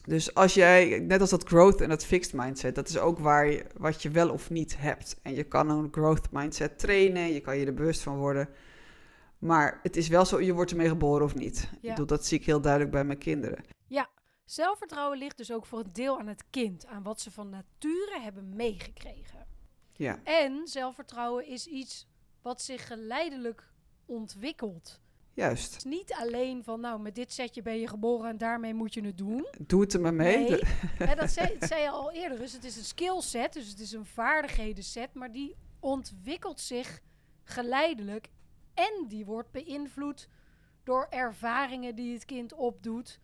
Dus 0.03 0.33
als 0.33 0.53
jij, 0.53 1.00
net 1.00 1.22
als 1.22 1.29
dat 1.29 1.43
growth 1.43 1.81
en 1.81 1.89
dat 1.89 2.05
fixed 2.05 2.33
mindset, 2.33 2.75
dat 2.75 2.89
is 2.89 2.98
ook 2.98 3.19
waar 3.19 3.48
je, 3.48 3.65
wat 3.77 4.01
je 4.01 4.10
wel 4.10 4.29
of 4.29 4.50
niet 4.50 4.77
hebt. 4.77 5.19
En 5.22 5.33
je 5.33 5.43
kan 5.43 5.69
een 5.69 5.88
growth 5.91 6.31
mindset 6.31 6.79
trainen, 6.79 7.33
je 7.33 7.41
kan 7.41 7.57
je 7.57 7.65
er 7.65 7.74
bewust 7.74 8.01
van 8.01 8.17
worden. 8.17 8.50
Maar 9.39 9.79
het 9.83 9.95
is 9.95 10.07
wel 10.07 10.25
zo, 10.25 10.41
je 10.41 10.53
wordt 10.53 10.72
ermee 10.72 10.88
geboren 10.88 11.25
of 11.25 11.36
niet. 11.36 11.69
Ja. 11.72 11.77
Ik 11.81 11.89
bedoel, 11.89 12.05
dat 12.05 12.25
zie 12.25 12.39
ik 12.39 12.45
heel 12.45 12.62
duidelijk 12.62 12.91
bij 12.91 13.03
mijn 13.03 13.17
kinderen. 13.17 13.63
Ja, 13.88 14.10
zelfvertrouwen 14.45 15.17
ligt 15.17 15.38
dus 15.38 15.51
ook 15.51 15.65
voor 15.65 15.79
een 15.79 15.93
deel 15.93 16.19
aan 16.19 16.27
het 16.27 16.43
kind, 16.50 16.86
aan 16.86 17.03
wat 17.03 17.22
ze 17.22 17.31
van 17.31 17.50
nature 17.50 18.19
hebben 18.22 18.55
meegekregen. 18.55 19.48
Ja. 19.93 20.19
En 20.24 20.67
zelfvertrouwen 20.67 21.48
is 21.48 21.67
iets 21.67 22.07
wat 22.41 22.62
zich 22.62 22.88
geleidelijk 22.88 23.72
ontwikkelt. 24.05 25.01
Juist. 25.36 25.86
niet 25.86 26.13
alleen 26.13 26.63
van, 26.63 26.80
nou, 26.80 27.02
met 27.02 27.16
dit 27.16 27.34
setje 27.34 27.62
ben 27.62 27.80
je 27.80 27.88
geboren 27.88 28.30
en 28.30 28.38
daarmee 28.38 28.74
moet 28.74 28.94
je 28.94 29.06
het 29.06 29.18
doen. 29.18 29.48
Doe 29.68 29.82
het 29.82 29.94
er 29.94 30.02
maar 30.02 30.13
mee. 30.13 30.50
Nee, 31.00 31.16
dat, 31.16 31.32
zei, 31.32 31.56
zei, 31.60 31.82
je 31.82 31.90
al 31.90 32.12
eerder. 32.12 32.38
Dus 32.38 32.54
het 32.54 32.63
is 32.63 32.78
een 32.78 32.84
skillset, 32.84 33.54
dus 33.54 33.70
het 33.70 33.80
is 33.80 33.92
een 33.92 34.06
vaardigheden 34.06 34.84
set, 34.84 35.13
maar 35.13 35.32
die 35.32 35.56
ontwikkelt 35.80 36.60
zich 36.60 37.00
geleidelijk 37.44 38.30
en 38.74 39.06
die 39.08 39.25
wordt 39.25 39.52
beïnvloed 39.52 40.28
door 40.84 41.08
ervaringen 41.10 41.96
die 41.96 42.13
het 42.13 42.25
kind 42.25 42.54
opdoet. 42.54 43.20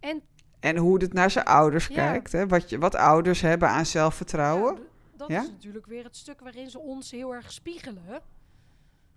En, 0.00 0.22
en 0.60 0.76
hoe 0.76 1.02
het 1.02 1.12
naar 1.12 1.30
zijn 1.30 1.44
ouders 1.44 1.88
kijkt. 1.88 2.32
Hè? 2.32 2.46
Wat, 2.46 2.70
je, 2.70 2.78
wat 2.78 2.94
ouders 2.94 3.40
hebben 3.40 3.68
aan 3.68 3.86
zelfvertrouwen. 3.86 4.74
Ja, 4.74 4.82
dat 5.16 5.30
is 5.30 5.50
natuurlijk 5.50 5.86
weer 5.86 6.04
het 6.04 6.16
stuk 6.16 6.40
waarin 6.40 6.70
ze 6.70 6.78
ons 6.78 7.10
heel 7.10 7.34
erg 7.34 7.52
spiegelen. 7.52 8.22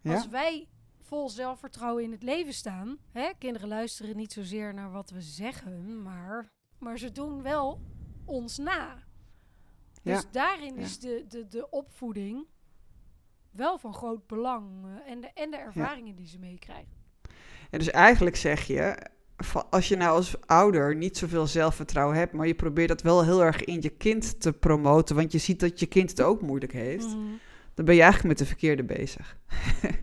Als 0.03 0.27
wij 0.27 0.67
vol 1.13 1.29
zelfvertrouwen 1.29 2.03
in 2.03 2.11
het 2.11 2.23
leven 2.23 2.53
staan. 2.53 2.97
Hè? 3.11 3.29
Kinderen 3.37 3.67
luisteren 3.67 4.15
niet 4.15 4.33
zozeer 4.33 4.73
naar 4.73 4.91
wat 4.91 5.09
we 5.09 5.21
zeggen, 5.21 6.03
maar, 6.03 6.49
maar 6.77 6.97
ze 6.97 7.11
doen 7.11 7.41
wel 7.41 7.81
ons 8.25 8.57
na. 8.57 9.03
Dus 10.01 10.25
daarin 10.31 10.77
is 10.77 10.99
de, 10.99 11.25
de, 11.27 11.47
de 11.47 11.69
opvoeding 11.69 12.45
wel 13.51 13.77
van 13.77 13.93
groot 13.93 14.27
belang. 14.27 14.85
Eh, 14.85 15.11
en, 15.11 15.21
de, 15.21 15.29
en 15.33 15.51
de 15.51 15.57
ervaringen 15.57 16.15
die 16.15 16.27
ze 16.27 16.39
meekrijgen. 16.39 16.93
En 17.69 17.79
dus 17.79 17.89
eigenlijk 17.89 18.35
zeg 18.35 18.67
je, 18.67 19.07
als 19.69 19.87
je 19.87 19.95
nou 19.95 20.15
als 20.15 20.41
ouder 20.45 20.95
niet 20.95 21.17
zoveel 21.17 21.47
zelfvertrouwen 21.47 22.17
hebt, 22.17 22.33
maar 22.33 22.47
je 22.47 22.55
probeert 22.55 22.87
dat 22.87 23.01
wel 23.01 23.23
heel 23.23 23.43
erg 23.43 23.63
in 23.63 23.81
je 23.81 23.89
kind 23.89 24.41
te 24.41 24.53
promoten, 24.53 25.15
want 25.15 25.31
je 25.31 25.37
ziet 25.37 25.59
dat 25.59 25.79
je 25.79 25.85
kind 25.85 26.09
het 26.09 26.21
ook 26.21 26.41
moeilijk 26.41 26.73
heeft, 26.73 27.07
mhm. 27.07 27.27
dan 27.73 27.85
ben 27.85 27.95
je 27.95 28.01
eigenlijk 28.01 28.29
met 28.29 28.47
de 28.47 28.53
verkeerde 28.53 28.83
bezig. 28.83 29.37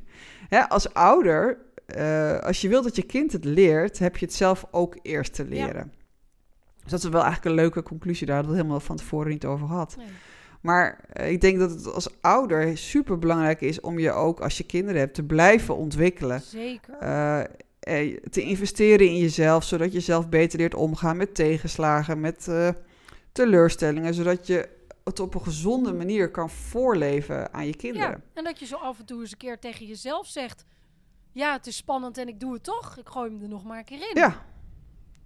ja, 0.51 0.65
als 0.69 0.95
ouder, 0.95 1.59
uh, 1.97 2.39
als 2.39 2.61
je 2.61 2.69
wilt 2.69 2.85
dat 2.85 2.97
je 2.97 3.03
kind 3.03 3.33
het 3.33 3.45
leert, 3.45 3.99
heb 3.99 4.17
je 4.17 4.27
het 4.27 4.35
zelf 4.35 4.65
ook 4.71 4.99
eerst 5.03 5.35
te 5.35 5.45
leren. 5.45 5.93
Dus 6.83 6.91
dat 6.91 7.03
is 7.03 7.09
wel 7.09 7.23
eigenlijk 7.23 7.51
een 7.51 7.63
leuke 7.63 7.83
conclusie, 7.83 8.27
daar 8.27 8.37
hadden 8.37 8.55
we 8.55 8.59
het 8.59 8.67
helemaal 8.69 8.87
van 8.87 8.97
tevoren 8.97 9.31
niet 9.31 9.45
over 9.45 9.67
gehad. 9.67 9.95
Nee. 9.97 10.07
Maar 10.61 11.05
eh, 11.13 11.31
ik 11.31 11.41
denk 11.41 11.59
dat 11.59 11.71
het 11.71 11.93
als 11.93 12.09
ouder 12.21 12.79
super 12.79 13.19
belangrijk 13.19 13.61
is 13.61 13.81
om 13.81 13.99
je 13.99 14.13
ook 14.13 14.41
als 14.41 14.59
je 14.59 14.65
kinderen 14.65 15.01
hebt 15.01 15.15
te 15.15 15.23
blijven 15.23 15.77
ontwikkelen. 15.77 16.41
Zeker. 16.41 16.95
Uh, 17.03 17.41
te 18.31 18.43
investeren 18.43 19.07
in 19.07 19.17
jezelf, 19.17 19.65
zodat 19.65 19.93
je 19.93 20.01
zelf 20.01 20.29
beter 20.29 20.59
leert 20.59 20.75
omgaan 20.75 21.17
met 21.17 21.35
tegenslagen, 21.35 22.21
met 22.21 22.49
teleurstellingen, 23.33 24.15
zodat 24.15 24.47
je 24.47 24.69
het 25.11 25.21
op 25.21 25.35
een 25.35 25.43
gezonde 25.43 25.93
manier 25.93 26.31
kan 26.31 26.51
voorleven 26.51 27.53
aan 27.53 27.67
je 27.67 27.77
kinderen. 27.77 28.11
Ja, 28.11 28.23
en 28.35 28.45
dat 28.45 28.59
je 28.59 28.67
zo 28.67 28.77
af 28.77 28.99
en 28.99 29.05
toe 29.05 29.21
eens 29.21 29.33
een 29.33 29.39
keer 29.39 29.59
tegen 29.59 29.87
jezelf 29.87 30.27
zegt: 30.27 30.65
Ja, 31.33 31.53
het 31.53 31.67
is 31.67 31.77
spannend 31.77 32.19
en 32.19 32.29
ik 32.29 32.41
doe 32.41 32.53
het 32.53 32.63
toch. 32.65 32.97
Ik 32.99 33.09
gooi 33.09 33.31
hem 33.31 33.43
er 33.43 33.49
nog 33.49 33.65
maar 33.65 33.79
een 33.79 33.85
keer 33.85 34.11
in. 34.11 34.21
Ja. 34.21 34.47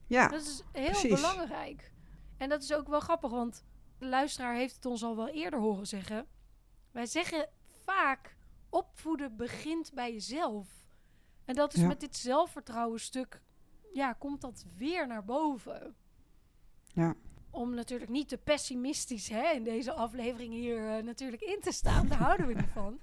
Ja. 0.06 0.28
Dat 0.28 0.40
is 0.40 0.62
heel 0.72 1.14
belangrijk. 1.14 1.92
En 2.36 2.48
dat 2.48 2.62
is 2.62 2.72
ook 2.72 2.88
wel 2.88 3.00
grappig, 3.00 3.30
want 3.30 3.64
de 3.98 4.06
luisteraar 4.06 4.54
heeft 4.54 4.74
het 4.74 4.86
ons 4.86 5.02
al 5.02 5.16
wel 5.16 5.28
eerder 5.28 5.60
horen 5.60 5.86
zeggen. 5.86 6.26
Wij 6.90 7.06
zeggen 7.06 7.48
vaak: 7.84 8.36
opvoeden 8.68 9.36
begint 9.36 9.92
bij 9.92 10.12
jezelf. 10.12 10.68
En 11.44 11.54
dat 11.54 11.74
is 11.74 11.82
met 11.82 12.00
dit 12.00 12.16
zelfvertrouwen 12.16 13.00
stuk, 13.00 13.42
ja, 13.92 14.12
komt 14.12 14.40
dat 14.40 14.64
weer 14.76 15.06
naar 15.06 15.24
boven. 15.24 15.96
Ja. 16.86 17.14
Om 17.54 17.74
natuurlijk 17.74 18.10
niet 18.10 18.28
te 18.28 18.38
pessimistisch 18.38 19.28
hè, 19.28 19.50
in 19.50 19.64
deze 19.64 19.92
aflevering 19.92 20.52
hier 20.52 20.96
uh, 20.96 21.04
natuurlijk 21.04 21.42
in 21.42 21.60
te 21.60 21.72
staan. 21.72 22.08
Daar 22.08 22.18
houden 22.18 22.46
we 22.46 22.54
niet 22.54 22.70
van. 22.72 23.00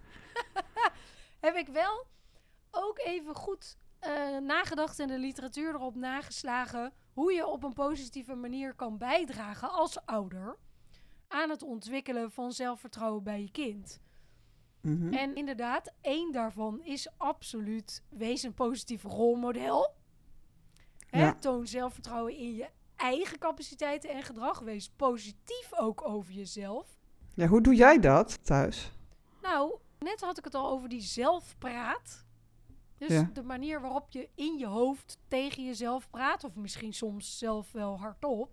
Heb 1.39 1.55
ik 1.55 1.67
wel 1.67 2.05
ook 2.72 3.00
even 3.00 3.36
goed 3.36 3.77
uh, 4.08 4.38
nagedacht 4.38 5.00
en 5.00 5.08
de 5.08 5.17
literatuur 5.17 5.74
erop 5.74 5.96
nageslagen 5.96 6.93
hoe 7.13 7.34
je 7.34 7.48
op 7.48 7.63
een 7.63 7.74
positieve 7.74 8.36
manier 8.36 8.74
kan 8.74 8.98
bijdragen 8.98 9.72
als 9.72 10.05
ouder 10.05 10.58
aan 11.27 11.50
het 11.50 11.63
ontwikkelen 11.63 12.31
van 12.31 12.51
zelfvertrouwen 12.51 13.24
bij 13.24 13.41
je 13.41 13.51
kind. 13.51 14.01
Mhm. 14.81 15.13
En 15.13 15.36
inderdaad, 15.36 15.93
één 16.01 16.31
daarvan 16.31 16.84
is 16.84 17.08
absoluut 17.17 18.03
wees 18.10 18.43
een 18.43 18.53
positief 18.53 19.03
rolmodel. 19.03 20.00
Ja. 21.10 21.34
toon 21.34 21.67
zelfvertrouwen 21.67 22.38
in 22.38 22.55
je 22.55 22.70
eigen 23.01 23.39
capaciteiten 23.39 24.10
en 24.10 24.24
gedrag. 24.24 24.60
Wees 24.60 24.89
positief 24.89 25.72
ook 25.77 26.08
over 26.08 26.34
jezelf. 26.34 27.00
Ja, 27.34 27.48
hoe 27.48 27.62
doe 27.62 27.75
jij 27.75 28.00
dat 28.00 28.46
thuis? 28.46 28.91
Nou, 29.41 29.79
net 30.00 30.22
had 30.22 30.38
ik 30.38 30.43
het 30.43 30.55
al 30.55 30.70
over 30.70 30.89
die 30.89 31.01
zelfpraat. 31.01 32.25
Dus 32.98 33.24
de 33.34 33.43
manier 33.43 33.81
waarop 33.81 34.12
je 34.12 34.29
in 34.36 34.58
je 34.58 34.65
hoofd 34.65 35.17
tegen 35.27 35.65
jezelf 35.65 36.10
praat, 36.10 36.43
of 36.43 36.55
misschien 36.55 36.93
soms 36.93 37.38
zelf 37.38 37.72
wel 37.72 38.00
hardop. 38.00 38.51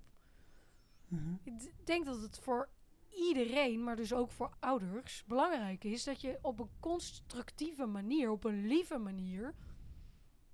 Mhm. 1.08 1.34
Ik 1.44 1.72
denk 1.84 2.06
dat 2.06 2.20
het 2.20 2.38
voor 2.38 2.68
iedereen, 3.08 3.84
maar 3.84 3.96
dus 3.96 4.12
ook 4.12 4.30
voor 4.30 4.50
ouders, 4.60 5.24
belangrijk 5.26 5.84
is 5.84 6.04
dat 6.04 6.20
je 6.20 6.38
op 6.42 6.60
een 6.60 6.70
constructieve 6.80 7.86
manier, 7.86 8.30
op 8.30 8.44
een 8.44 8.66
lieve 8.66 8.98
manier, 8.98 9.54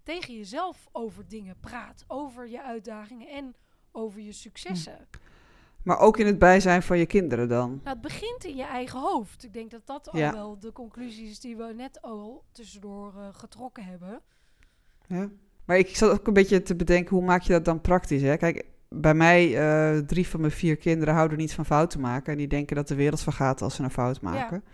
tegen 0.03 0.35
jezelf 0.35 0.89
over 0.93 1.29
dingen 1.29 1.61
praat. 1.61 2.05
Over 2.07 2.49
je 2.49 2.63
uitdagingen 2.63 3.29
en 3.29 3.55
over 3.95 4.21
je 4.21 4.33
successen. 4.33 4.97
Hm. 5.11 5.19
Maar 5.83 5.99
ook 5.99 6.19
in 6.19 6.27
het 6.27 6.39
bijzijn 6.39 6.83
van 6.83 6.99
je 6.99 7.07
kinderen 7.07 7.49
dan? 7.49 7.69
Nou, 7.69 7.97
het 7.97 8.01
begint 8.01 8.45
in 8.45 8.57
je 8.57 8.65
eigen 8.65 9.01
hoofd. 9.01 9.45
Ik 9.45 9.53
denk 9.53 9.71
dat 9.71 9.87
dat 9.87 10.11
al 10.11 10.21
wel 10.33 10.59
de 10.59 10.73
conclusie 10.73 11.29
is 11.29 11.41
die 11.41 11.57
we 11.57 11.73
net 11.77 12.03
al 12.03 12.45
tussendoor 12.53 13.13
uh, 13.17 13.27
getrokken 13.33 13.85
hebben. 13.85 14.21
Ja. 15.07 15.29
Maar 15.65 15.79
ik 15.79 15.97
zat 15.97 16.11
ook 16.11 16.27
een 16.27 16.33
beetje 16.33 16.63
te 16.63 16.77
bedenken, 16.77 17.17
hoe 17.17 17.25
maak 17.25 17.43
je 17.43 17.53
dat 17.53 17.65
dan 17.65 17.81
praktisch? 17.81 18.23
Hè? 18.23 18.37
Kijk, 18.37 18.65
bij 18.89 19.15
mij, 19.15 19.49
uh, 19.49 19.99
drie 19.99 20.29
van 20.29 20.41
mijn 20.41 20.53
vier 20.53 20.77
kinderen 20.77 21.15
houden 21.15 21.39
niet 21.39 21.55
van 21.55 21.67
fouten 21.67 22.01
maken. 22.01 22.33
En 22.33 22.39
die 22.39 22.49
denken 22.49 22.77
dat 22.77 22.89
de 22.89 22.95
wereld 22.95 23.21
vergaat 23.21 23.63
als 23.63 23.75
ze 23.75 23.83
een 23.83 23.91
fout 23.91 24.21
maken. 24.21 24.65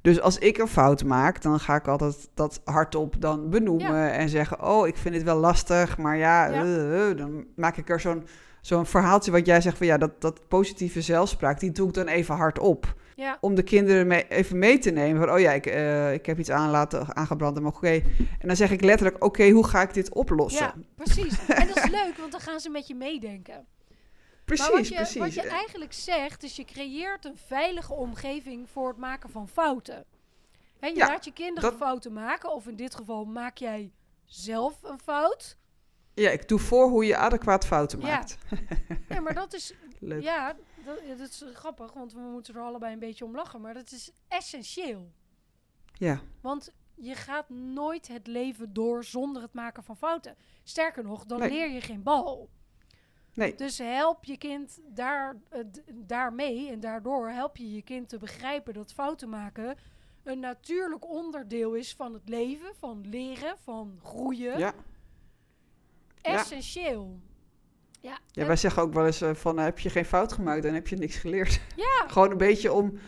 Dus 0.00 0.20
als 0.20 0.38
ik 0.38 0.58
een 0.58 0.68
fout 0.68 1.04
maak, 1.04 1.42
dan 1.42 1.60
ga 1.60 1.74
ik 1.74 1.88
altijd 1.88 2.28
dat 2.34 2.60
hardop 2.64 3.20
dan 3.20 3.50
benoemen 3.50 3.96
Ja. 3.96 4.10
en 4.10 4.28
zeggen: 4.28 4.62
Oh, 4.62 4.86
ik 4.86 4.96
vind 4.96 5.14
het 5.14 5.24
wel 5.24 5.38
lastig, 5.38 5.98
maar 5.98 6.16
ja, 6.16 6.46
Ja. 6.46 6.62
eh, 6.62 7.10
eh, 7.10 7.16
dan 7.16 7.44
maak 7.56 7.76
ik 7.76 7.90
er 7.90 8.00
zo'n 8.00 8.26
zo'n 8.66 8.86
verhaaltje 8.86 9.30
wat 9.30 9.46
jij 9.46 9.60
zegt 9.60 9.76
van 9.78 9.86
ja, 9.86 9.98
dat, 9.98 10.20
dat 10.20 10.48
positieve 10.48 11.00
zelfspraak, 11.02 11.60
die 11.60 11.72
doe 11.72 11.88
ik 11.88 11.94
dan 11.94 12.06
even 12.08 12.34
hardop. 12.34 12.94
Ja, 13.16 13.38
Om 13.40 13.54
de 13.54 13.62
kinderen 13.62 14.06
mee, 14.06 14.28
even 14.28 14.58
mee 14.58 14.78
te 14.78 14.90
nemen 14.90 15.20
van, 15.20 15.34
oh 15.34 15.40
ja, 15.40 15.52
ik, 15.52 15.66
eh, 15.66 16.12
ik 16.12 16.26
heb 16.26 16.38
iets 16.38 16.50
aan 16.50 16.70
laten, 16.70 17.16
aangebrand, 17.16 17.60
maar 17.60 17.72
oké. 17.74 17.88
En 18.38 18.46
dan 18.46 18.56
zeg 18.56 18.70
ik 18.70 18.80
letterlijk, 18.80 19.24
oké, 19.24 19.50
hoe 19.50 19.66
ga 19.66 19.82
ik 19.82 19.94
dit 19.94 20.14
oplossen? 20.14 20.62
ja, 20.66 20.74
precies. 20.94 21.46
En 21.48 21.66
dat 21.66 21.76
is 21.76 21.90
leuk, 21.90 22.16
want 22.16 22.32
dan 22.32 22.40
gaan 22.40 22.60
ze 22.60 22.70
met 22.70 22.86
je 22.86 22.94
meedenken. 22.94 23.66
precies, 24.44 24.66
maar 24.68 24.76
wat 24.76 24.88
je, 24.88 24.94
precies. 24.94 25.16
wat 25.20 25.34
je 25.34 25.42
eigenlijk 25.42 25.92
zegt, 25.92 26.42
is 26.42 26.56
je 26.56 26.64
creëert 26.64 27.24
een 27.24 27.36
veilige 27.46 27.92
omgeving 27.92 28.68
voor 28.70 28.88
het 28.88 28.96
maken 28.98 29.30
van 29.30 29.48
fouten. 29.48 30.04
Hè, 30.78 30.86
je 30.86 30.96
Ja, 30.96 31.06
laat 31.06 31.24
je 31.24 31.32
kinderen 31.32 31.70
dat- 31.70 31.78
fouten 31.78 32.12
maken, 32.12 32.52
of 32.52 32.66
in 32.66 32.76
dit 32.76 32.94
geval 32.94 33.24
maak 33.24 33.56
jij 33.58 33.92
zelf 34.24 34.78
een 34.82 34.98
fout. 35.04 35.56
Ja, 36.14 36.30
ik 36.30 36.48
doe 36.48 36.58
voor 36.58 36.88
hoe 36.88 37.04
je 37.06 37.16
adequaat 37.16 37.66
fouten 37.66 38.00
Ja. 38.00 38.06
maakt. 38.06 38.38
Ja, 39.08 39.20
maar 39.20 39.34
dat 39.34 39.54
is, 39.54 39.74
Leuk. 39.98 40.22
ja, 40.22 40.56
dat, 40.84 41.18
dat 41.18 41.28
is 41.28 41.44
grappig, 41.54 41.92
want 41.92 42.12
we 42.12 42.20
moeten 42.20 42.54
er 42.54 42.60
allebei 42.60 42.92
een 42.92 42.98
beetje 42.98 43.24
om 43.24 43.34
lachen. 43.34 43.60
Maar 43.60 43.74
dat 43.74 43.90
is 43.92 44.10
essentieel. 44.28 45.10
Ja, 45.92 46.20
Want 46.40 46.72
je 46.94 47.14
gaat 47.14 47.48
nooit 47.48 48.08
het 48.08 48.26
leven 48.26 48.72
door 48.72 49.04
zonder 49.04 49.42
het 49.42 49.52
maken 49.52 49.82
van 49.84 49.96
fouten. 49.96 50.36
Sterker 50.62 51.02
nog, 51.04 51.24
dan 51.24 51.38
Nee. 51.38 51.50
leer 51.50 51.70
je 51.70 51.80
geen 51.80 52.02
bal. 52.02 52.48
nee, 53.34 53.54
Dus 53.54 53.78
help 53.78 54.24
je 54.24 54.36
kind 54.36 54.80
daar, 54.86 55.36
eh, 55.48 55.60
daarmee 55.94 56.68
en 56.70 56.80
daardoor 56.80 57.28
help 57.28 57.56
je 57.56 57.72
je 57.74 57.82
kind 57.82 58.08
te 58.08 58.18
begrijpen 58.18 58.74
dat 58.74 58.92
fouten 58.92 59.28
maken 59.28 59.76
een 60.22 60.40
natuurlijk 60.40 61.08
onderdeel 61.08 61.74
is 61.74 61.94
van 61.94 62.12
het 62.14 62.28
leven, 62.28 62.74
van 62.78 63.08
leren, 63.08 63.56
van 63.58 63.98
groeien. 64.02 64.58
ja. 64.58 64.74
Essentieel. 66.32 67.18
Ja, 68.00 68.18
Ja, 68.30 68.46
wij 68.46 68.56
zeggen 68.56 68.82
ook 68.82 68.92
wel 68.92 69.06
eens 69.06 69.20
eh, 69.20 69.34
van, 69.34 69.58
eh, 69.58 69.64
heb 69.64 69.78
je 69.78 69.90
geen 69.90 70.04
fout 70.04 70.32
gemaakt, 70.32 70.62
dan 70.62 70.74
heb 70.74 70.88
je 70.88 70.96
niks 70.96 71.16
geleerd. 71.16 71.60
ja, 71.76 72.06
Gewoon 72.08 72.30
een 72.30 72.36
beetje 72.36 72.72
om, 72.72 72.98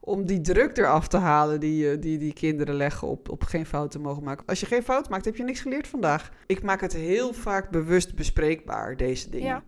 om 0.00 0.26
die 0.26 0.40
druk 0.40 0.76
eraf 0.76 1.08
te 1.08 1.16
halen 1.16 1.60
die, 1.60 1.90
eh, 1.90 2.00
die 2.00 2.18
die 2.18 2.32
kinderen 2.32 2.74
leggen 2.74 3.08
op, 3.08 3.28
op 3.28 3.42
geen 3.42 3.66
fouten 3.66 4.00
mogen 4.00 4.22
maken. 4.22 4.46
Als 4.46 4.60
je 4.60 4.66
geen 4.66 4.82
fout 4.82 5.08
maakt, 5.08 5.24
heb 5.24 5.36
je 5.36 5.42
niks 5.42 5.60
geleerd 5.60 5.88
vandaag. 5.88 6.30
Ik 6.46 6.62
maak 6.62 6.80
het 6.80 6.92
heel 6.92 7.32
vaak 7.32 7.70
bewust 7.70 8.14
bespreekbaar, 8.14 8.96
deze 8.96 9.30
dingen. 9.30 9.46
Ja. 9.46 9.62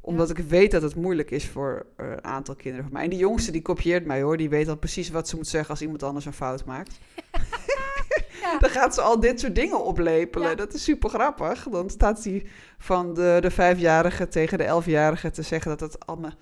Omdat 0.00 0.30
ik 0.30 0.38
weet 0.38 0.70
dat 0.70 0.82
het 0.82 0.94
moeilijk 0.96 1.30
is 1.30 1.48
voor 1.48 1.86
eh, 1.96 2.06
een 2.10 2.24
aantal 2.24 2.54
kinderen 2.54 2.84
van 2.84 2.92
mij. 2.92 3.02
En 3.04 3.10
die 3.10 3.18
jongste, 3.18 3.52
die 3.52 3.62
kopieert 3.62 4.06
mij 4.06 4.22
hoor. 4.22 4.36
Die 4.36 4.48
weet 4.48 4.68
al 4.68 4.76
precies 4.76 5.10
wat 5.10 5.28
ze 5.28 5.36
moet 5.36 5.48
zeggen 5.48 5.70
als 5.70 5.82
iemand 5.82 6.02
anders 6.02 6.24
een 6.24 6.32
fout 6.32 6.64
maakt. 6.64 6.98
ja. 8.42 8.58
Dan 8.58 8.70
gaat 8.70 8.94
ze 8.94 9.00
al 9.00 9.20
dit 9.20 9.40
soort 9.40 9.54
dingen 9.54 9.84
oplepelen. 9.84 10.48
Ja. 10.48 10.54
Dat 10.54 10.74
is 10.74 10.84
super 10.84 11.10
grappig. 11.10 11.66
Dan 11.70 11.90
staat 11.90 12.24
hij 12.24 12.46
van 12.78 13.14
de, 13.14 13.38
de 13.40 13.50
vijfjarige 13.50 14.28
tegen 14.28 14.58
de 14.58 14.64
elfjarige 14.64 15.30
te 15.30 15.42
zeggen 15.42 15.70
dat 15.70 15.80
het 15.92 16.06
allemaal 16.06 16.32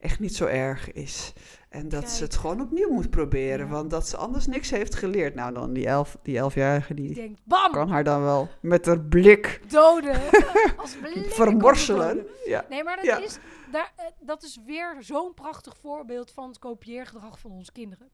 echt 0.00 0.20
niet 0.20 0.36
zo 0.36 0.44
erg 0.46 0.92
is. 0.92 1.32
En 1.68 1.88
dat 1.88 2.10
ze 2.10 2.22
het 2.22 2.36
gewoon 2.36 2.60
opnieuw 2.60 2.90
moet 2.92 3.10
proberen. 3.10 3.66
Ja. 3.66 3.72
Want 3.72 3.90
dat 3.90 4.08
ze 4.08 4.16
anders 4.16 4.46
niks 4.46 4.70
heeft 4.70 4.94
geleerd. 4.94 5.34
Nou, 5.34 5.54
dan 5.54 5.72
die, 5.72 5.86
elf, 5.86 6.16
die 6.22 6.38
elfjarige, 6.38 6.94
Die 6.94 7.06
die 7.06 7.14
denkt, 7.14 7.40
bam, 7.44 7.72
kan 7.72 7.88
haar 7.88 8.04
dan 8.04 8.22
wel 8.22 8.48
met 8.60 8.86
haar 8.86 9.00
blik 9.00 9.60
doden. 9.68 10.20
Als 10.76 10.96
blik 10.96 11.30
vermorselen. 11.32 12.26
Ja. 12.46 12.64
Nee, 12.68 12.84
maar 12.84 12.96
dat, 12.96 13.04
Ja. 13.04 13.16
is, 13.18 13.38
daar, 13.72 13.92
eh, 13.96 14.04
dat 14.20 14.42
is 14.42 14.58
weer 14.66 14.96
zo'n 15.00 15.34
prachtig 15.34 15.76
voorbeeld 15.80 16.30
van 16.30 16.48
het 16.48 16.58
kopieergedrag 16.58 17.38
van 17.38 17.50
onze 17.50 17.72
kinderen. 17.72 18.08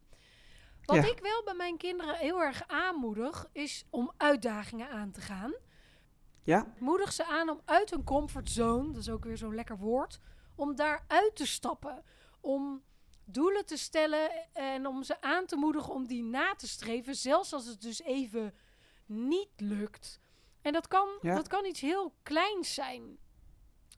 Wat 0.87 0.97
Ja. 0.97 1.11
ik 1.11 1.19
wel 1.19 1.43
bij 1.45 1.55
mijn 1.55 1.77
kinderen 1.77 2.17
heel 2.17 2.41
erg 2.43 2.63
aanmoedig, 2.69 3.49
is 3.53 3.85
om 3.91 4.13
uitdagingen 4.17 4.89
aan 4.91 5.11
te 5.11 5.21
gaan. 5.21 5.55
ja, 6.43 6.75
moedig 6.79 7.13
ze 7.13 7.27
aan 7.27 7.49
om 7.49 7.61
uit 7.65 7.91
hun 7.91 8.05
comfortzone, 8.05 8.87
dat 8.93 8.97
is 9.01 9.09
ook 9.11 9.25
weer 9.25 9.37
zo'n 9.37 9.55
lekker 9.55 9.79
woord, 9.79 10.21
om 10.55 10.77
daaruit 10.77 11.37
te 11.37 11.47
stappen. 11.47 12.05
Om 12.41 12.83
doelen 13.25 13.67
te 13.67 13.77
stellen 13.77 14.31
en 14.53 14.87
om 14.87 15.03
ze 15.03 15.21
aan 15.21 15.47
te 15.47 15.57
moedigen 15.57 15.93
om 15.93 16.07
die 16.07 16.23
na 16.23 16.55
te 16.55 16.69
streven, 16.69 17.15
zelfs 17.15 17.53
als 17.53 17.67
het 17.67 17.81
dus 17.83 18.01
even 18.03 18.55
niet 19.07 19.51
lukt. 19.57 20.21
En 20.63 20.73
dat 20.73 20.89
kan, 20.89 21.09
Ja. 21.21 21.35
dat 21.35 21.49
kan 21.49 21.65
iets 21.65 21.81
heel 21.81 22.15
kleins 22.23 22.75
zijn. 22.75 23.19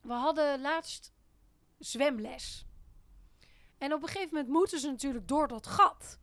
We 0.03 0.13
hadden 0.13 0.61
laatst 0.61 1.13
zwemles. 1.79 2.67
En 3.79 3.93
op 3.93 4.03
een 4.03 4.09
gegeven 4.09 4.35
moment 4.35 4.53
moeten 4.53 4.79
ze 4.81 4.91
natuurlijk 4.91 5.29
door 5.29 5.49
dat 5.49 5.67
gat. 5.67 6.19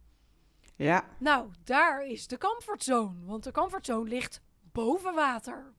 Ja, 0.75 1.09
Nou, 1.19 1.51
daar 1.63 2.05
is 2.05 2.27
de 2.27 2.37
comfortzone. 2.37 3.25
Want 3.25 3.43
de 3.43 3.51
comfortzone 3.51 4.09
ligt 4.09 4.41
boven 4.71 5.13
water. 5.13 5.73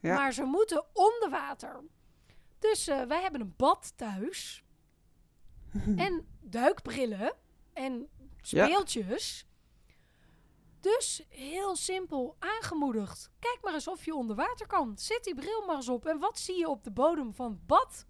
Ja. 0.00 0.14
Maar 0.14 0.32
ze 0.32 0.42
moeten 0.42 0.84
onder 0.92 1.30
water. 1.30 1.80
Dus 2.58 2.88
eh, 2.88 3.02
wij 3.02 3.22
hebben 3.22 3.40
een 3.40 3.54
bad 3.56 3.92
thuis. 3.96 4.64
en 5.96 6.26
duikbrillen. 6.40 7.34
En 7.72 8.08
speeltjes. 8.40 9.46
Dus 10.80 11.26
heel 11.28 11.76
simpel 11.76 12.36
aangemoedigd. 12.38 13.30
Kijk 13.38 13.58
maar 13.62 13.74
eens 13.74 13.88
of 13.88 14.04
je 14.04 14.14
onder 14.14 14.36
water 14.36 14.66
kan. 14.66 14.98
Zet 14.98 15.24
die 15.24 15.34
bril 15.34 15.64
maar 15.66 15.76
eens 15.76 15.88
op. 15.88 16.06
En 16.06 16.18
wat 16.18 16.38
zie 16.38 16.58
je 16.58 16.68
op 16.68 16.84
de 16.84 16.90
bodem 16.90 17.34
van 17.34 17.50
het 17.50 17.66
bad? 17.66 18.06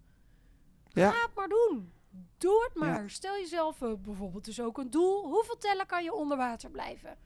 ja, 0.87 1.11
Ga 1.11 1.21
het 1.21 1.35
maar 1.35 1.47
doen. 1.47 1.93
Doe 2.37 2.63
het 2.63 2.83
Ja. 2.83 2.85
maar. 2.85 3.09
Stel 3.09 3.33
jezelf 3.33 3.81
eh, 3.81 3.93
bijvoorbeeld 3.93 4.45
dus 4.45 4.61
ook 4.61 4.77
een 4.77 4.89
doel. 4.89 5.23
Hoeveel 5.23 5.57
tellen 5.57 5.85
kan 5.85 6.03
je 6.03 6.13
onder 6.13 6.37
water 6.37 6.69
blijven? 6.69 7.17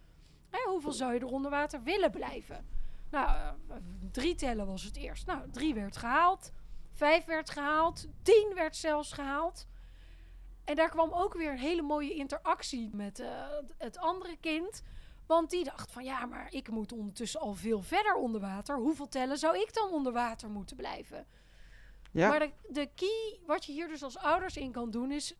Hè, 0.50 0.60
hoeveel 0.70 0.92
zou 0.92 1.14
je 1.14 1.20
er 1.20 1.26
onder 1.26 1.52
water 1.52 1.84
willen 1.84 2.12
blijven? 2.12 2.68
Nou, 3.12 3.28
eh, 3.28 3.76
drie 4.12 4.36
tellen 4.36 4.66
was 4.68 4.84
het 4.84 4.96
eerst. 4.98 5.26
Nou, 5.26 5.50
drie 5.52 5.74
werd 5.74 5.98
gehaald. 5.98 6.52
Vijf 6.92 7.26
werd 7.26 7.50
gehaald. 7.50 8.08
Tien 8.22 8.52
werd 8.56 8.76
zelfs 8.76 9.12
gehaald. 9.12 9.68
En 10.64 10.76
daar 10.76 10.90
kwam 10.90 11.12
ook 11.14 11.34
weer 11.34 11.52
een 11.52 11.58
hele 11.58 11.82
mooie 11.82 12.14
interactie 12.14 12.90
met 12.94 13.20
eh, 13.20 13.30
het 13.78 13.98
andere 13.98 14.38
kind. 14.38 14.84
Want 15.26 15.50
die 15.50 15.64
dacht 15.64 15.92
van 15.92 16.04
ja, 16.04 16.26
maar 16.26 16.48
ik 16.54 16.70
moet 16.70 16.92
ondertussen 16.92 17.40
al 17.40 17.54
veel 17.54 17.82
verder 17.82 18.16
onder 18.16 18.42
water. 18.42 18.76
Hoeveel 18.78 19.08
tellen 19.08 19.38
zou 19.38 19.58
ik 19.58 19.74
dan 19.74 19.90
onder 19.90 20.14
water 20.14 20.50
moeten 20.50 20.76
blijven? 20.76 21.26
Ja. 22.12 22.30
Maar 22.30 22.40
de, 22.40 22.50
de 22.68 22.90
key, 22.96 23.40
wat 23.46 23.66
je 23.66 23.72
hier 23.72 23.88
dus 23.88 24.04
als 24.04 24.18
ouders 24.18 24.58
in 24.58 24.72
kan 24.72 24.92
doen, 24.92 25.12
is 25.12 25.36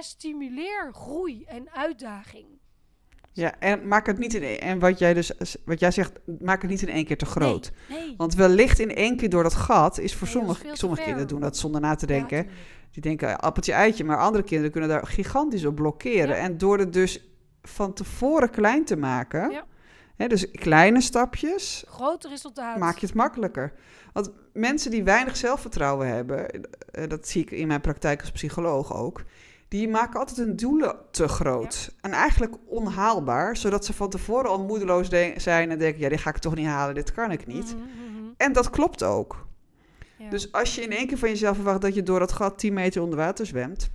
stimuleer 0.00 0.90
groei 0.92 1.44
en 1.44 1.70
uitdaging. 1.72 2.46
ja. 3.32 3.58
En 3.58 3.88
maak 3.88 4.06
het 4.06 4.18
niet 4.18 4.34
in 4.34 4.42
één- 4.42 4.60
En 4.60 4.78
wat 4.78 4.98
jij 4.98 5.14
dus, 5.14 5.32
wat 5.64 5.80
jij 5.80 5.90
zegt, 5.90 6.12
maak 6.40 6.62
het 6.62 6.70
niet 6.70 6.82
in 6.82 6.88
één 6.88 7.04
keer 7.04 7.16
te 7.18 7.26
groot. 7.26 7.70
Nee. 7.88 7.98
nee. 7.98 8.14
Want 8.16 8.34
wellicht 8.34 8.78
in 8.78 8.94
één 8.94 9.16
keer 9.16 9.30
door 9.30 9.42
dat 9.42 9.54
gat 9.54 9.98
is 9.98 10.14
voor 10.14 10.26
Nee, 10.26 10.36
sommige, 10.36 10.68
sommige 10.72 11.02
kinderen 11.02 11.28
doen 11.28 11.40
dat 11.40 11.56
zonder 11.56 11.80
na 11.80 11.94
te 11.94 12.06
denken. 12.06 12.48
Die 12.90 13.02
denken 13.02 13.40
appeltje 13.40 13.72
eitje, 13.72 14.04
maar 14.04 14.18
andere 14.18 14.44
kinderen 14.44 14.70
kunnen 14.72 14.90
daar 14.90 15.06
gigantisch 15.06 15.64
op 15.64 15.74
blokkeren. 15.74 16.36
Ja. 16.36 16.42
En 16.42 16.58
door 16.58 16.78
het 16.78 16.92
dus 16.92 17.24
van 17.62 17.92
tevoren 17.92 18.50
klein 18.50 18.84
te 18.84 18.96
maken, 18.96 19.50
Ja. 19.50 19.64
Dus 20.26 20.50
kleine 20.50 21.00
stapjes, 21.00 21.84
resultaat. 22.28 22.78
maak 22.78 22.98
je 22.98 23.06
het 23.06 23.14
makkelijker. 23.14 23.72
Want 24.12 24.30
mensen 24.52 24.90
die 24.90 25.04
weinig 25.04 25.36
zelfvertrouwen 25.36 26.08
hebben, 26.08 26.50
eh, 26.50 27.08
dat 27.08 27.28
zie 27.28 27.42
ik 27.42 27.50
in 27.50 27.66
mijn 27.66 27.80
praktijk 27.80 28.20
als 28.20 28.30
psycholoog 28.30 28.94
ook, 28.94 29.22
die 29.68 29.88
maken 29.88 30.20
altijd 30.20 30.36
hun 30.36 30.56
doelen 30.56 30.96
te 31.10 31.28
groot. 31.28 31.94
En 32.00 32.10
eigenlijk 32.12 32.54
onhaalbaar, 32.66 33.56
zodat 33.56 33.84
ze 33.84 33.92
van 33.92 34.10
tevoren 34.10 34.50
al 34.50 34.62
moedeloos 34.64 35.10
de- 35.10 35.34
zijn 35.36 35.70
en 35.70 35.78
denken, 35.78 36.00
ja, 36.00 36.08
dit 36.08 36.20
ga 36.20 36.30
ik 36.30 36.38
toch 36.38 36.54
niet 36.54 36.66
halen, 36.66 36.94
dit 36.94 37.12
kan 37.12 37.30
ik 37.30 37.46
niet. 37.46 37.74
Mhm, 37.76 37.84
mhm. 37.84 38.28
En 38.36 38.52
dat 38.52 38.70
klopt 38.70 39.02
ook. 39.02 39.46
Ja. 40.16 40.30
Dus 40.30 40.52
als 40.52 40.74
je 40.74 40.80
in 40.82 40.92
één 40.92 41.06
keer 41.06 41.18
van 41.18 41.28
jezelf 41.28 41.56
verwacht 41.56 41.80
dat 41.80 41.94
je 41.94 42.02
door 42.02 42.18
dat 42.18 42.32
gat 42.32 42.58
10 42.58 42.72
meter 42.74 43.02
onder 43.02 43.18
water 43.18 43.46
zwemt, 43.46 43.90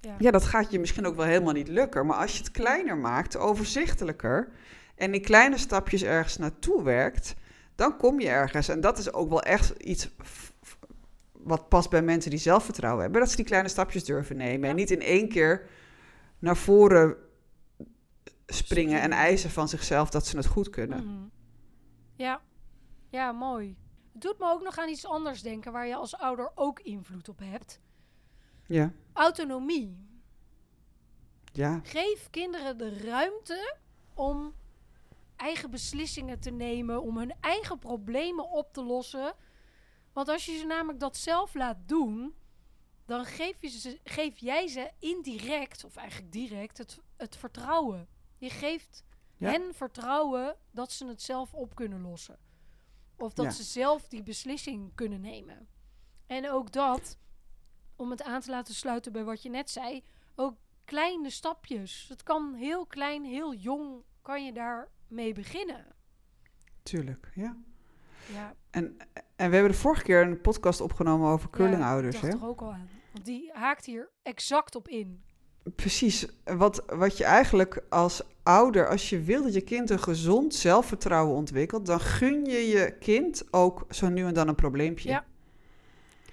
ja. 0.00 0.14
ja, 0.18 0.30
dat 0.30 0.44
gaat 0.44 0.70
je 0.70 0.78
misschien 0.80 1.06
ook 1.06 1.16
wel 1.16 1.24
helemaal 1.24 1.52
niet 1.52 1.68
lukken. 1.68 2.06
Maar 2.06 2.16
als 2.16 2.32
je 2.32 2.38
het 2.38 2.50
kleiner 2.50 2.96
maakt, 2.96 3.36
overzichtelijker, 3.36 4.48
en 5.02 5.14
in 5.14 5.22
kleine 5.22 5.58
stapjes 5.58 6.02
ergens 6.02 6.36
naartoe 6.36 6.82
werkt, 6.82 7.34
dan 7.74 7.96
kom 7.96 8.20
je 8.20 8.28
ergens. 8.28 8.68
En 8.68 8.80
dat 8.80 8.98
is 8.98 9.12
ook 9.12 9.28
wel 9.28 9.42
echt 9.42 9.70
iets 9.70 10.08
wat 11.32 11.68
past 11.68 11.90
bij 11.90 12.02
mensen 12.02 12.30
die 12.30 12.38
zelfvertrouwen 12.38 13.02
hebben, 13.02 13.20
dat 13.20 13.30
ze 13.30 13.36
die 13.36 13.44
kleine 13.44 13.68
stapjes 13.68 14.04
durven 14.04 14.36
nemen. 14.36 14.68
En 14.68 14.76
niet 14.76 14.90
in 14.90 15.00
één 15.00 15.28
keer 15.28 15.68
naar 16.38 16.56
voren 16.56 17.16
springen 18.46 19.00
en 19.00 19.10
eisen 19.10 19.50
van 19.50 19.68
zichzelf 19.68 20.10
dat 20.10 20.26
ze 20.26 20.36
het 20.36 20.46
goed 20.46 20.70
kunnen. 20.70 21.04
Mhm. 21.06 21.26
Ja. 22.14 22.40
ja, 23.08 23.32
mooi. 23.32 23.76
Het 24.12 24.22
doet 24.22 24.38
me 24.38 24.50
ook 24.50 24.62
nog 24.62 24.78
aan 24.78 24.88
iets 24.88 25.06
anders 25.06 25.42
denken 25.42 25.72
waar 25.72 25.86
je 25.86 25.94
als 25.94 26.16
ouder 26.16 26.50
ook 26.54 26.80
invloed 26.80 27.28
op 27.28 27.38
hebt. 27.38 27.80
Ja, 28.66 28.92
Autonomie. 29.12 29.96
ja, 31.52 31.80
Geef 31.82 32.30
kinderen 32.30 32.78
de 32.78 32.98
ruimte 32.98 33.74
om 34.14 34.54
eigen 35.42 35.70
beslissingen 35.70 36.40
te 36.40 36.50
nemen, 36.50 37.02
om 37.02 37.16
hun 37.18 37.34
eigen 37.40 37.78
problemen 37.78 38.50
op 38.50 38.72
te 38.72 38.82
lossen. 38.82 39.34
Want 40.12 40.28
als 40.28 40.44
je 40.44 40.56
ze 40.58 40.66
namelijk 40.66 41.00
dat 41.00 41.16
zelf 41.16 41.54
laat 41.54 41.76
doen, 41.86 42.34
dan 43.06 43.24
geef, 43.24 43.60
je 43.60 43.68
ze, 43.68 44.00
geef 44.04 44.38
jij 44.38 44.68
ze 44.68 44.90
indirect, 44.98 45.84
of 45.84 45.96
eigenlijk 45.96 46.32
direct, 46.32 46.78
het, 46.78 46.98
het 47.16 47.36
vertrouwen. 47.36 48.08
Je 48.38 48.50
geeft 48.50 49.04
Ja. 49.36 49.50
hen 49.50 49.74
vertrouwen 49.74 50.56
dat 50.70 50.92
ze 50.92 51.06
het 51.06 51.22
zelf 51.22 51.54
op 51.54 51.74
kunnen 51.74 52.00
lossen. 52.02 52.38
Of 53.16 53.32
dat 53.32 53.44
Ja. 53.44 53.50
ze 53.50 53.62
zelf 53.62 54.08
die 54.08 54.22
beslissing 54.22 54.94
kunnen 54.94 55.20
nemen. 55.20 55.68
En 56.26 56.50
ook 56.50 56.72
dat, 56.72 57.18
om 57.96 58.10
het 58.10 58.22
aan 58.22 58.40
te 58.40 58.50
laten 58.50 58.74
sluiten 58.74 59.12
bij 59.12 59.24
wat 59.24 59.42
je 59.42 59.48
net 59.50 59.70
zei, 59.70 60.04
ook 60.34 60.56
kleine 60.84 61.30
stapjes. 61.30 62.06
Het 62.08 62.22
kan 62.22 62.54
heel 62.54 62.86
klein, 62.86 63.24
heel 63.24 63.54
jong, 63.54 64.02
kan 64.22 64.44
je 64.44 64.52
daarmee 65.12 65.34
beginnen. 65.34 65.84
Tuurlijk, 66.82 67.30
ja. 67.34 67.56
Ja, 68.32 68.54
En, 68.70 68.96
en 69.36 69.48
we 69.48 69.54
hebben 69.54 69.72
de 69.72 69.78
vorige 69.78 70.02
keer 70.02 70.22
een 70.22 70.40
podcast 70.40 70.80
opgenomen 70.80 71.28
over 71.30 71.50
curlingouders. 71.50 72.14
Ja, 72.14 72.20
hè? 72.20 72.26
ik 72.26 72.32
dacht 72.32 72.44
er 72.44 72.48
ook 72.48 72.60
al 72.60 72.72
aan. 72.72 72.88
Want 73.12 73.24
die 73.24 73.50
haakt 73.52 73.84
hier 73.84 74.10
exact 74.22 74.74
op 74.74 74.88
in. 74.88 75.22
Precies. 75.76 76.26
Wat, 76.44 76.84
wat 76.86 77.16
je 77.16 77.24
eigenlijk 77.24 77.84
als 77.88 78.22
ouder, 78.42 78.88
als 78.88 79.10
je 79.10 79.20
wil 79.20 79.42
dat 79.42 79.54
je 79.54 79.60
kind 79.60 79.90
een 79.90 79.98
gezond 79.98 80.54
zelfvertrouwen 80.54 81.36
ontwikkelt, 81.36 81.86
dan 81.86 82.00
gun 82.00 82.44
je 82.44 82.68
je 82.68 82.96
kind 82.98 83.44
ook 83.50 83.86
zo 83.90 84.08
nu 84.08 84.26
en 84.26 84.34
dan 84.34 84.48
een 84.48 84.54
probleempje. 84.54 85.08
Ja. 85.08 85.24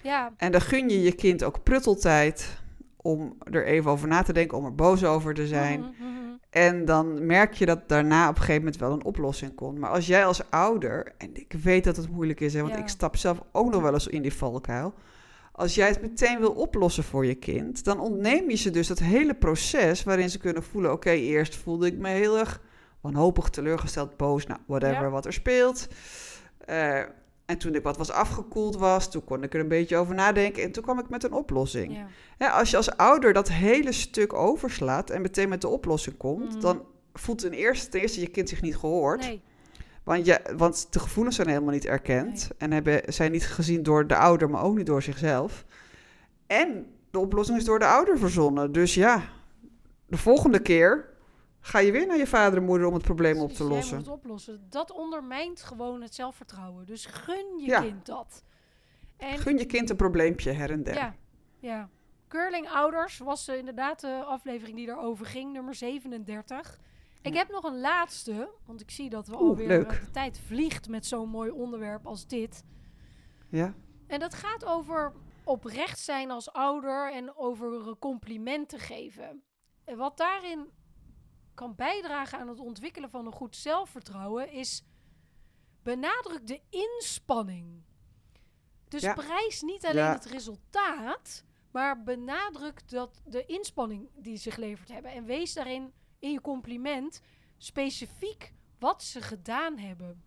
Ja, 0.02 0.34
En 0.38 0.52
dan 0.52 0.62
gun 0.62 0.90
je 0.90 1.02
je 1.02 1.12
kind 1.12 1.44
ook 1.44 1.64
prutteltijd 1.64 2.62
om 2.96 3.38
er 3.52 3.66
even 3.66 3.92
over 3.92 4.08
na 4.08 4.22
te 4.22 4.34
denken, 4.34 4.58
om 4.58 4.66
er 4.66 4.76
boos 4.76 5.04
over 5.04 5.34
te 5.34 5.48
zijn. 5.48 5.80
Mhm, 5.80 5.90
mhm. 5.90 6.19
En 6.50 6.86
dan 6.86 7.26
merk 7.26 7.54
je 7.54 7.66
dat 7.66 7.90
daarna 7.90 8.24
op 8.30 8.36
een 8.36 8.42
gegeven 8.42 8.62
moment 8.62 8.80
wel 8.80 8.92
een 8.92 9.04
oplossing 9.04 9.56
komt. 9.56 9.78
Maar 9.78 9.90
als 9.90 10.08
jij 10.08 10.26
als 10.26 10.50
ouder, 10.52 11.14
en 11.18 11.30
ik 11.34 11.54
weet 11.64 11.84
dat 11.84 11.96
het 11.96 12.10
moeilijk 12.10 12.40
is, 12.40 12.54
hè, 12.54 12.62
want 12.62 12.74
Ja. 12.74 12.80
ik 12.80 12.88
stap 12.88 13.16
zelf 13.16 13.42
ook 13.52 13.72
nog 13.72 13.82
wel 13.82 13.94
eens 13.94 14.08
in 14.08 14.22
die 14.22 14.34
valkuil. 14.34 14.94
Als 15.52 15.76
jij 15.76 15.88
het 15.88 16.02
meteen 16.02 16.40
wil 16.40 16.52
oplossen 16.52 17.04
voor 17.04 17.26
je 17.26 17.36
kind, 17.36 17.84
dan 17.84 18.00
ontneem 18.00 18.50
je 18.50 18.56
ze 18.56 18.70
dus 18.70 18.88
dat 18.88 19.00
hele 19.00 19.34
proces 19.34 20.04
waarin 20.04 20.30
ze 20.30 20.38
kunnen 20.40 20.64
voelen: 20.64 20.92
oké, 20.92 21.10
eerst 21.10 21.56
voelde 21.56 21.88
ik 21.88 21.98
me 21.98 22.10
heel 22.10 22.38
erg 22.38 22.62
wanhopig, 23.02 23.50
teleurgesteld, 23.50 24.18
boos, 24.18 24.46
nou, 24.46 24.60
whatever 24.66 25.04
Ja. 25.04 25.10
wat 25.10 25.26
er 25.26 25.34
speelt. 25.34 25.88
Eh, 26.66 27.02
en 27.50 27.58
toen 27.58 27.76
ik 27.76 27.84
wat 27.84 27.98
was 27.98 28.12
afgekoeld 28.12 28.78
was, 28.78 29.12
toen 29.12 29.24
kon 29.24 29.44
ik 29.44 29.54
er 29.54 29.60
een 29.60 29.68
beetje 29.68 29.98
over 29.98 30.16
nadenken 30.16 30.64
en 30.64 30.72
toen 30.72 30.84
kwam 30.84 31.00
ik 31.00 31.10
met 31.10 31.24
een 31.24 31.34
oplossing. 31.34 31.94
Ja. 31.96 32.08
Ja, 32.38 32.50
als 32.50 32.70
je 32.70 32.78
als 32.78 32.98
ouder 32.98 33.34
dat 33.34 33.50
hele 33.50 33.92
stuk 33.92 34.34
overslaat 34.34 35.10
en 35.10 35.22
meteen 35.22 35.50
met 35.50 35.62
de 35.62 35.68
oplossing 35.68 36.18
komt, 36.18 36.50
Mhm. 36.52 36.60
dan 36.60 36.84
voelt 37.14 37.40
ten 37.40 37.52
eerste, 37.54 37.90
ten 37.90 38.00
eerste 38.02 38.20
je 38.22 38.28
kind 38.28 38.50
zich 38.50 38.62
niet 38.62 38.78
gehoord. 38.78 39.20
Nee, 39.20 39.42
Want, 40.04 40.26
je, 40.26 40.40
want 40.58 40.88
de 40.94 41.00
gevoelens 41.00 41.36
zijn 41.36 41.48
helemaal 41.48 41.74
niet 41.74 41.86
erkend 41.86 42.50
en 42.58 42.72
hebben, 42.72 43.02
zijn 43.06 43.32
niet 43.32 43.46
gezien 43.48 43.84
door 43.84 44.08
de 44.08 44.16
ouder, 44.16 44.50
maar 44.50 44.64
ook 44.64 44.78
niet 44.78 44.86
door 44.86 45.02
zichzelf. 45.02 45.66
En 46.48 46.86
de 47.12 47.20
oplossing 47.20 47.58
is 47.58 47.66
door 47.66 47.80
de 47.80 47.86
ouder 47.86 48.18
verzonnen. 48.18 48.72
Dus 48.72 48.94
ja, 48.94 49.24
de 50.06 50.18
volgende 50.18 50.60
keer 50.60 51.09
ga 51.70 51.80
je 51.80 51.92
weer 51.92 52.08
naar 52.08 52.18
je 52.18 52.28
vader 52.28 52.58
en 52.60 52.66
moeder 52.66 52.88
om 52.88 52.94
het 52.94 53.04
probleem 53.04 53.38
op 53.40 53.52
te 53.52 53.64
lossen. 53.64 53.98
moet 53.98 54.06
het 54.06 54.16
oplossen. 54.16 54.66
Dat 54.70 54.92
ondermijnt 54.92 55.62
gewoon 55.62 56.02
het 56.02 56.16
zelfvertrouwen. 56.16 56.86
Dus 56.86 57.06
gun 57.06 57.58
je 57.60 57.66
Ja. 57.66 57.82
kind 57.82 58.06
dat. 58.06 58.44
En 59.18 59.38
Gun 59.38 59.58
je 59.58 59.66
kind 59.66 59.90
een 59.90 59.96
probleempje 59.96 60.52
her 60.52 60.72
en 60.72 60.84
der. 60.84 60.94
ja, 60.96 61.16
ja. 61.60 61.90
Curling 62.28 62.70
Ouders 62.70 63.18
was 63.18 63.48
eh, 63.48 63.58
inderdaad 63.58 64.00
de 64.00 64.24
aflevering 64.26 64.78
die 64.78 64.86
daarover 64.86 65.26
ging, 65.26 65.54
nummer 65.54 65.76
37. 65.76 66.80
Ik 67.22 67.34
heb 67.34 67.50
nog 67.50 67.64
een 67.64 67.80
laatste, 67.80 68.50
want 68.66 68.82
ik 68.82 68.92
zie 68.92 69.10
dat 69.10 69.28
we 69.28 69.34
Oeh, 69.34 69.42
alweer 69.50 69.68
leuk. 69.68 69.92
eh, 69.92 70.00
de 70.06 70.12
tijd 70.12 70.40
vliegt 70.40 70.88
met 70.90 71.06
zo'n 71.06 71.30
mooi 71.30 71.50
onderwerp 71.52 72.06
als 72.06 72.28
dit. 72.28 72.64
Ja? 73.50 73.74
En 74.08 74.20
dat 74.20 74.34
gaat 74.34 74.66
over 74.66 75.14
oprecht 75.44 76.00
zijn 76.00 76.32
als 76.32 76.52
ouder 76.54 77.12
en 77.14 77.36
over 77.38 77.74
eh, 77.88 77.94
complimenten 78.00 78.80
geven. 78.80 79.44
En 79.86 79.98
wat 79.98 80.18
daarin 80.18 80.68
kan 81.60 81.76
bijdragen 81.76 82.40
aan 82.40 82.48
het 82.48 82.60
ontwikkelen 82.60 83.10
van 83.10 83.26
een 83.26 83.32
goed 83.32 83.56
zelfvertrouwen 83.56 84.52
is 84.52 84.84
benadruk 85.84 86.48
de 86.48 86.62
inspanning. 86.70 87.82
Dus 88.88 89.02
Ja. 89.02 89.14
prijs 89.14 89.62
niet 89.62 89.86
alleen 89.86 90.04
Ja. 90.04 90.14
het 90.14 90.26
resultaat, 90.26 91.44
maar 91.72 92.04
benadruk 92.04 92.90
dat 92.90 93.22
de 93.26 93.46
inspanning 93.46 94.10
die 94.16 94.38
ze 94.38 94.52
geleverd 94.52 94.90
hebben. 94.90 95.12
En 95.12 95.26
wees 95.26 95.54
daarin 95.54 95.92
in 96.20 96.32
je 96.32 96.42
compliment 96.42 97.22
specifiek 97.58 98.54
wat 98.80 99.04
ze 99.04 99.22
gedaan 99.22 99.78
hebben. 99.78 100.24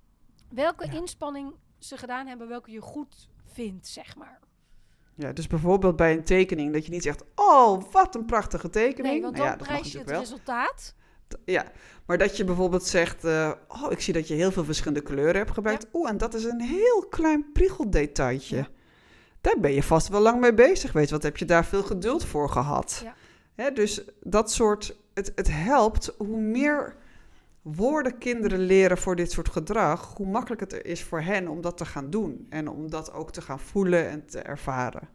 Welke 0.48 0.86
Ja. 0.86 0.92
inspanning 0.92 1.54
ze 1.78 1.96
gedaan 1.96 2.26
hebben, 2.26 2.48
welke 2.48 2.70
je 2.70 2.80
goed 2.80 3.28
vindt, 3.44 3.86
zeg 3.88 4.16
maar. 4.16 4.40
Ja, 5.14 5.32
dus 5.32 5.46
bijvoorbeeld 5.46 5.96
bij 5.96 6.12
een 6.12 6.24
tekening 6.24 6.72
dat 6.72 6.84
je 6.84 6.90
niet 6.90 7.02
zegt, 7.02 7.24
oh, 7.34 7.82
wat 7.92 8.14
een 8.14 8.24
prachtige 8.26 8.70
tekening. 8.70 9.12
Nee, 9.14 9.22
want 9.22 9.36
Nou 9.36 9.48
dan 9.48 9.52
ja, 9.58 9.64
mag 9.64 9.66
prijs 9.68 9.92
je 9.92 9.98
het 9.98 10.08
wel. 10.10 10.20
resultaat. 10.20 10.94
Ja, 11.44 11.64
maar 12.06 12.18
dat 12.18 12.36
je 12.36 12.44
bijvoorbeeld 12.44 12.86
zegt, 12.86 13.24
eh, 13.24 13.52
oh, 13.68 13.92
ik 13.92 14.00
zie 14.00 14.12
dat 14.12 14.28
je 14.28 14.34
heel 14.34 14.52
veel 14.52 14.64
verschillende 14.64 15.02
kleuren 15.02 15.36
hebt 15.36 15.50
gebruikt. 15.50 15.86
Oeh, 15.92 16.10
en 16.10 16.18
dat 16.18 16.34
is 16.34 16.44
een 16.44 16.60
heel 16.60 17.06
klein 17.10 17.52
priegeldetailtje. 17.52 18.56
Ja. 18.56 18.68
Daar 19.40 19.60
ben 19.60 19.72
je 19.72 19.82
vast 19.82 20.08
wel 20.08 20.20
lang 20.20 20.40
mee 20.40 20.54
bezig 20.54 20.90
geweest. 20.90 21.10
Wat 21.10 21.22
heb 21.22 21.36
je 21.36 21.44
daar 21.44 21.64
veel 21.64 21.82
geduld 21.82 22.24
voor 22.24 22.48
gehad? 22.48 23.00
Ja. 23.04 23.14
Hè, 23.54 23.72
dus 23.72 24.04
dat 24.20 24.52
soort, 24.52 24.96
het, 25.14 25.32
het 25.34 25.50
helpt 25.50 26.14
hoe 26.18 26.40
meer 26.40 26.96
woorden 27.62 28.18
kinderen 28.18 28.58
leren 28.58 28.98
voor 28.98 29.16
dit 29.16 29.30
soort 29.30 29.48
gedrag, 29.48 30.14
hoe 30.16 30.26
makkelijker 30.26 30.66
het 30.66 30.86
is 30.86 31.02
voor 31.02 31.20
hen 31.20 31.48
om 31.48 31.60
dat 31.60 31.76
te 31.76 31.84
gaan 31.84 32.10
doen. 32.10 32.46
En 32.48 32.68
om 32.68 32.90
dat 32.90 33.12
ook 33.12 33.32
te 33.32 33.42
gaan 33.42 33.60
voelen 33.60 34.08
en 34.08 34.26
te 34.26 34.38
ervaren. 34.38 35.08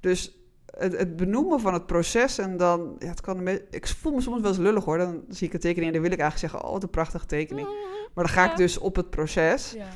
Dus 0.00 0.37
het, 0.76 0.98
het 0.98 1.16
benoemen 1.16 1.60
van 1.60 1.72
het 1.72 1.86
proces 1.86 2.38
en 2.38 2.56
dan, 2.56 2.96
ja, 2.98 3.08
het 3.08 3.20
kan, 3.20 3.48
ik 3.70 3.86
voel 3.86 4.12
me 4.12 4.20
soms 4.20 4.40
wel 4.40 4.50
eens 4.50 4.58
lullig 4.60 4.84
hoor. 4.84 4.98
Dan 4.98 5.24
zie 5.28 5.46
ik 5.46 5.52
een 5.54 5.60
tekening 5.60 5.86
en 5.86 5.92
dan 5.92 6.02
wil 6.02 6.12
ik 6.12 6.18
eigenlijk 6.20 6.50
zeggen, 6.52 6.68
oh, 6.68 6.74
wat 6.74 6.82
een 6.82 6.90
prachtige 6.90 7.26
tekening. 7.26 7.66
Maar 8.14 8.24
dan 8.24 8.34
ga 8.34 8.44
Ja. 8.44 8.50
ik 8.50 8.56
dus 8.56 8.78
op 8.78 8.96
het 8.96 9.10
proces 9.10 9.72
Ja. 9.72 9.88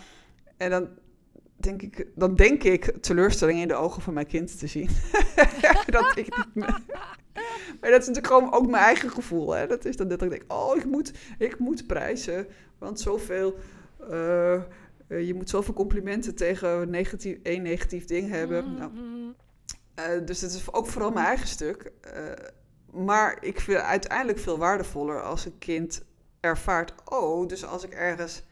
en 0.56 0.70
dan 0.70 0.88
denk 1.56 1.82
ik, 1.82 2.06
dan 2.14 2.34
denk 2.34 2.62
ik 2.62 2.92
teleurstelling 3.00 3.60
in 3.60 3.68
de 3.68 3.74
ogen 3.74 4.02
van 4.02 4.14
mijn 4.14 4.26
kind 4.26 4.58
te 4.58 4.66
zien. 4.66 4.88
dat 5.86 6.12
ik 6.16 6.36
niet 6.36 6.54
meer- 6.54 6.80
maar 7.80 7.90
dat 7.90 8.00
is 8.00 8.06
natuurlijk 8.06 8.26
gewoon 8.26 8.52
ook 8.52 8.70
mijn 8.70 8.82
eigen 8.84 9.10
gevoel. 9.10 9.50
Hè? 9.54 9.66
Dat 9.66 9.84
is 9.84 9.96
dan 9.96 10.08
dat 10.08 10.22
ik 10.22 10.30
denk, 10.30 10.44
oh, 10.52 10.76
ik 10.76 10.84
moet, 10.84 11.12
ik 11.38 11.58
moet 11.58 11.86
prijzen. 11.86 12.46
Want 12.78 13.00
zoveel, 13.00 13.54
eh, 14.10 14.60
je 15.08 15.34
moet 15.34 15.50
zoveel 15.50 15.74
complimenten 15.74 16.34
tegen 16.34 16.90
negatief, 16.90 17.38
één 17.42 17.62
negatief 17.62 18.04
ding 18.04 18.28
hebben. 18.30 18.74
Nou, 18.74 18.90
eh, 19.94 20.26
dus 20.26 20.40
het 20.40 20.52
is 20.52 20.72
ook 20.72 20.86
vooral 20.86 21.10
mijn 21.10 21.26
eigen 21.26 21.48
stuk. 21.48 21.92
Eh, 22.00 22.32
maar 22.92 23.44
ik 23.44 23.60
vind 23.60 23.78
het 23.78 23.86
uiteindelijk 23.86 24.38
veel 24.38 24.58
waardevoller 24.58 25.22
als 25.22 25.44
een 25.44 25.58
kind 25.58 26.02
ervaart... 26.40 26.94
oh, 27.04 27.48
dus 27.48 27.64
als 27.64 27.84
ik 27.84 27.92
ergens 27.92 28.42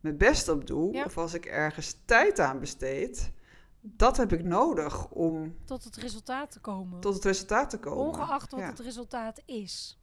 mijn 0.00 0.16
best 0.16 0.48
op 0.48 0.66
doe... 0.66 0.92
Ja. 0.92 1.04
of 1.04 1.18
als 1.18 1.34
ik 1.34 1.44
ergens 1.46 1.96
tijd 2.04 2.38
aan 2.38 2.58
besteed... 2.60 3.32
dat 3.80 4.16
heb 4.16 4.32
ik 4.32 4.44
nodig 4.44 5.10
om 5.10 5.56
Tot 5.64 5.84
het 5.84 5.96
resultaat 5.96 6.50
te 6.50 6.60
komen. 6.60 7.00
tot 7.00 7.14
het 7.14 7.24
resultaat 7.24 7.70
te 7.70 7.78
komen. 7.78 8.04
Ongeacht 8.06 8.50
wat 8.50 8.60
Ja. 8.60 8.66
het 8.66 8.78
resultaat 8.78 9.42
is. 9.44 10.00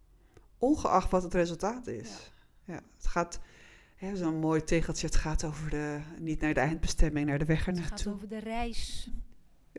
Ongeacht 0.58 1.12
wat 1.12 1.24
het 1.24 1.34
resultaat 1.34 1.88
is. 1.88 2.32
Ja. 2.64 2.82
het 2.98 3.08
gaat... 3.08 3.40
Zo'n 4.14 4.40
mooi 4.40 4.64
tegeltje, 4.64 5.06
het 5.06 5.16
gaat 5.16 5.44
over 5.44 5.70
de... 5.70 6.00
niet 6.20 6.42
naar 6.42 6.54
de 6.54 6.60
eindbestemming, 6.60 7.26
naar 7.28 7.40
de 7.40 7.46
weg 7.46 7.68
er 7.68 7.74
Het 7.74 7.84
gaat 7.84 8.08
over 8.08 8.28
de 8.28 8.40
reis. 8.40 9.10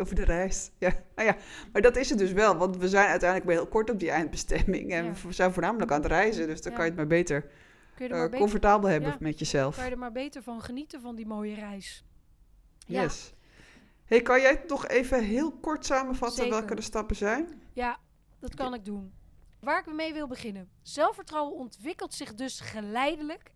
Over 0.01 0.15
de 0.15 0.25
reis. 0.25 0.71
Ja. 0.79 0.93
Nou 1.15 1.29
ja, 1.29 1.37
maar 1.73 1.83
dat 1.83 1.97
is 1.97 2.11
het 2.11 2.19
dus 2.19 2.33
wel. 2.33 2.57
Want 2.57 2.77
we 2.77 2.89
zijn 2.89 3.09
uiteindelijk 3.09 3.51
heel 3.51 3.67
kort 3.67 3.91
op 3.91 3.99
die 3.99 4.11
eindbestemming. 4.11 4.93
En 4.93 5.05
Ja. 5.05 5.13
we 5.13 5.33
zijn 5.33 5.53
voornamelijk 5.53 5.91
aan 5.93 6.03
het 6.03 6.11
reizen. 6.11 6.47
Dus 6.47 6.63
dan 6.63 6.71
Ja. 6.73 6.77
kan 6.79 6.87
je 6.87 6.91
het 6.91 7.01
maar 7.01 7.09
beter 7.19 7.51
je 7.99 8.05
er 8.05 8.11
eh, 8.15 8.23
beter 8.23 8.39
comfortabel 8.39 8.89
hebben 8.89 9.11
Ja. 9.11 9.17
met 9.21 9.39
jezelf. 9.39 9.75
kan 9.77 9.85
je 9.85 9.91
er 9.91 9.99
maar 9.99 10.13
beter 10.13 10.43
van 10.43 10.61
genieten 10.63 11.01
van 11.01 11.15
die 11.17 11.27
mooie 11.27 11.55
reis. 11.55 12.05
Ja, 12.87 13.03
Yes. 13.03 13.33
Hey, 14.05 14.23
kan 14.23 14.41
jij 14.41 14.63
nog 14.67 14.87
even 14.87 15.25
heel 15.25 15.53
kort 15.53 15.87
samenvatten 15.87 16.43
Zeker. 16.43 16.59
welke 16.59 16.75
de 16.75 16.83
stappen 16.83 17.17
zijn? 17.17 17.63
ja 17.73 17.99
dat 18.41 18.55
kan 18.55 18.75
ik 18.75 18.85
doen. 18.85 19.13
Waar 19.61 19.79
ik 19.79 19.95
mee 19.95 20.13
wil 20.13 20.27
beginnen. 20.27 20.69
Zelfvertrouwen 20.83 21.57
ontwikkelt 21.57 22.15
zich 22.15 22.35
dus 22.35 22.61
geleidelijk 22.61 23.53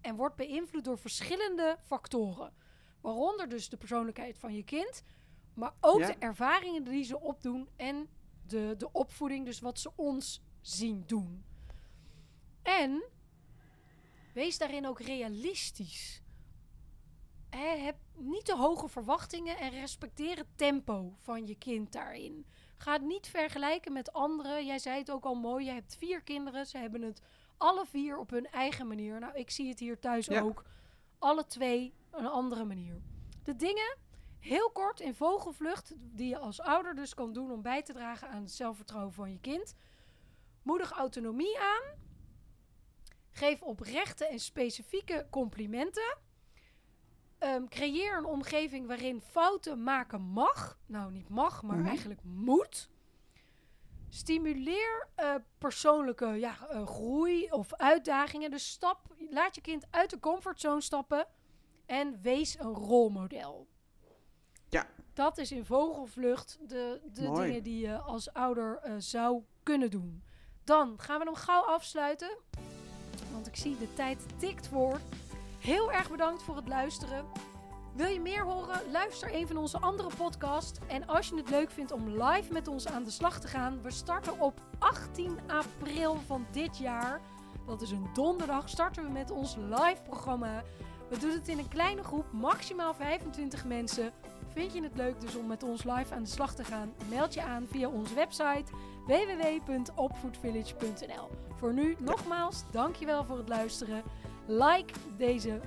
en 0.00 0.16
wordt 0.16 0.36
beïnvloed 0.36 0.84
door 0.84 0.98
verschillende 0.98 1.76
factoren. 1.86 2.52
Waaronder 3.00 3.48
dus 3.48 3.68
de 3.68 3.76
persoonlijkheid 3.76 4.38
van 4.38 4.54
je 4.54 4.62
kind, 4.64 5.02
maar 5.54 5.74
ook 5.80 5.98
Ja. 5.98 6.06
de 6.06 6.14
ervaringen 6.18 6.84
die 6.84 7.04
ze 7.04 7.20
opdoen 7.20 7.68
en 7.76 8.08
de, 8.46 8.74
de 8.78 8.92
opvoeding, 8.92 9.44
dus 9.44 9.60
wat 9.60 9.78
ze 9.78 9.90
ons 9.96 10.42
zien 10.60 11.02
doen. 11.06 11.44
En 12.62 13.02
wees 14.34 14.58
daarin 14.58 14.86
ook 14.86 15.00
realistisch. 15.00 16.20
Heb 17.56 17.96
niet 18.16 18.44
te 18.44 18.56
hoge 18.56 18.88
verwachtingen 18.88 19.58
en 19.58 19.70
respecteer 19.70 20.36
het 20.36 20.46
tempo 20.56 21.14
van 21.18 21.46
je 21.46 21.54
kind 21.54 21.92
daarin. 21.92 22.46
Ga 22.76 22.92
het 22.92 23.02
niet 23.02 23.26
vergelijken 23.28 23.92
met 23.92 24.12
anderen. 24.12 24.66
Jij 24.66 24.78
zei 24.78 24.98
het 24.98 25.10
ook 25.10 25.24
al 25.24 25.34
mooi. 25.34 25.64
Je 25.64 25.70
hebt 25.70 25.96
vier 25.96 26.22
kinderen. 26.22 26.66
Ze 26.66 26.78
hebben 26.78 27.02
het 27.02 27.22
alle 27.56 27.86
vier 27.86 28.18
op 28.18 28.30
hun 28.30 28.46
eigen 28.46 28.86
manier. 28.86 29.18
Nou, 29.20 29.34
ik 29.34 29.50
zie 29.50 29.68
het 29.68 29.78
hier 29.78 29.98
thuis 29.98 30.26
Ja. 30.26 30.40
ook. 30.40 30.64
Alle 31.18 31.46
twee 31.46 31.94
een 32.10 32.26
andere 32.26 32.64
manier. 32.64 33.02
De 33.42 33.56
dingen, 33.56 33.96
heel 34.42 34.70
kort 34.70 35.00
in 35.00 35.14
vogelvlucht, 35.14 35.94
die 35.98 36.28
je 36.28 36.38
als 36.38 36.60
ouder 36.60 36.94
dus 36.94 37.14
kan 37.14 37.32
doen 37.32 37.50
om 37.52 37.62
bij 37.62 37.82
te 37.82 37.92
dragen 37.92 38.28
aan 38.28 38.42
het 38.42 38.52
zelfvertrouwen 38.52 39.12
van 39.12 39.30
je 39.30 39.40
kind. 39.40 39.74
Moedig 40.62 40.90
autonomie 40.90 41.58
aan. 41.60 41.82
Geef 43.30 43.62
oprechte 43.62 44.26
en 44.26 44.38
specifieke 44.38 45.26
complimenten. 45.30 46.16
Ehm, 47.38 47.66
creëer 47.66 48.16
een 48.16 48.24
omgeving 48.24 48.86
waarin 48.86 49.20
fouten 49.20 49.82
maken 49.82 50.20
mag. 50.20 50.78
Nou, 50.86 51.12
niet 51.12 51.28
mag, 51.28 51.62
maar 51.62 51.78
Mhm. 51.78 51.86
eigenlijk 51.88 52.22
moet. 52.22 52.90
Stimuleer 54.08 55.08
eh, 55.14 55.34
persoonlijke 55.58 56.26
ja, 56.26 56.68
eh, 56.68 56.86
groei 56.86 57.50
of 57.50 57.74
uitdagingen. 57.74 58.50
Dus 58.50 58.70
stap, 58.70 59.14
laat 59.30 59.54
je 59.54 59.60
kind 59.60 59.86
uit 59.90 60.10
de 60.10 60.18
comfortzone 60.20 60.80
stappen 60.80 61.26
en 61.86 62.20
wees 62.22 62.58
een 62.58 62.74
rolmodel. 62.74 63.68
Ja. 64.72 64.86
Dat 65.12 65.38
is 65.38 65.52
in 65.52 65.64
vogelvlucht 65.64 66.58
de, 66.66 67.00
de 67.12 67.22
Mooi. 67.22 67.46
dingen 67.46 67.62
die 67.62 67.86
je 67.86 67.98
als 67.98 68.32
ouder 68.32 68.78
eh, 68.82 68.94
zou 68.98 69.42
kunnen 69.62 69.90
doen. 69.90 70.22
Dan 70.64 70.94
gaan 70.96 71.18
we 71.18 71.24
hem 71.24 71.34
gauw 71.34 71.62
afsluiten. 71.62 72.36
Want 73.32 73.46
ik 73.46 73.56
zie 73.56 73.78
de 73.78 73.94
tijd 73.94 74.26
tikt 74.38 74.68
voor. 74.68 75.00
Heel 75.58 75.92
erg 75.92 76.10
bedankt 76.10 76.42
voor 76.42 76.56
het 76.56 76.68
luisteren. 76.68 77.24
Wil 77.94 78.06
je 78.06 78.20
meer 78.20 78.44
horen? 78.44 78.90
Luister 78.90 79.34
een 79.34 79.46
van 79.46 79.56
onze 79.56 79.78
andere 79.78 80.10
podcasts. 80.16 80.78
En 80.88 81.06
als 81.06 81.28
je 81.28 81.36
het 81.36 81.50
leuk 81.50 81.70
vindt 81.70 81.92
om 81.92 82.22
live 82.22 82.52
met 82.52 82.68
ons 82.68 82.86
aan 82.86 83.04
de 83.04 83.10
slag 83.10 83.40
te 83.40 83.48
gaan, 83.48 83.82
we 83.82 83.90
starten 83.90 84.40
op 84.40 84.60
18 84.78 85.38
april 85.46 86.16
van 86.26 86.46
dit 86.50 86.78
jaar. 86.78 87.20
Dat 87.66 87.82
is 87.82 87.90
een 87.90 88.10
donderdag. 88.14 88.68
Starten 88.68 89.04
we 89.04 89.10
met 89.10 89.30
ons 89.30 89.56
live 89.56 90.02
programma. 90.02 90.62
We 91.08 91.18
doen 91.18 91.30
het 91.30 91.48
in 91.48 91.58
een 91.58 91.68
kleine 91.68 92.02
groep, 92.02 92.32
maximaal 92.32 92.94
25 92.94 93.64
mensen. 93.64 94.12
Vind 94.54 94.72
je 94.72 94.82
het 94.82 94.96
leuk 94.96 95.20
dus 95.20 95.36
om 95.36 95.46
met 95.46 95.62
ons 95.62 95.84
live 95.84 96.14
aan 96.14 96.22
de 96.22 96.28
slag 96.28 96.54
te 96.54 96.64
gaan? 96.64 96.92
Meld 97.08 97.34
je 97.34 97.42
aan 97.42 97.66
via 97.70 97.88
onze 97.88 98.14
website 98.14 98.64
www.opvoedvillage.nl. 99.06 101.28
Voor 101.56 101.72
nu 101.72 101.96
nogmaals, 101.98 102.64
dankjewel 102.70 103.24
voor 103.24 103.36
het 103.36 103.48
luisteren. 103.48 104.02
Like 104.46 104.92
deze 105.16 105.60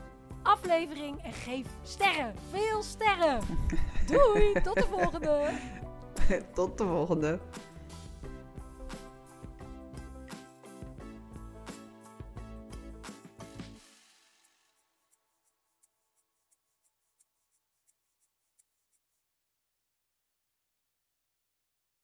aflevering 0.44 1.24
en 1.24 1.34
geef 1.34 1.68
sterren. 1.84 2.34
Veel 2.50 2.84
sterren. 2.84 3.40
Doei, 4.12 4.54
tot 4.64 4.76
de 4.76 4.88
volgende. 4.92 5.50
Tot 6.54 6.78
de 6.78 6.84
volgende. 6.84 7.40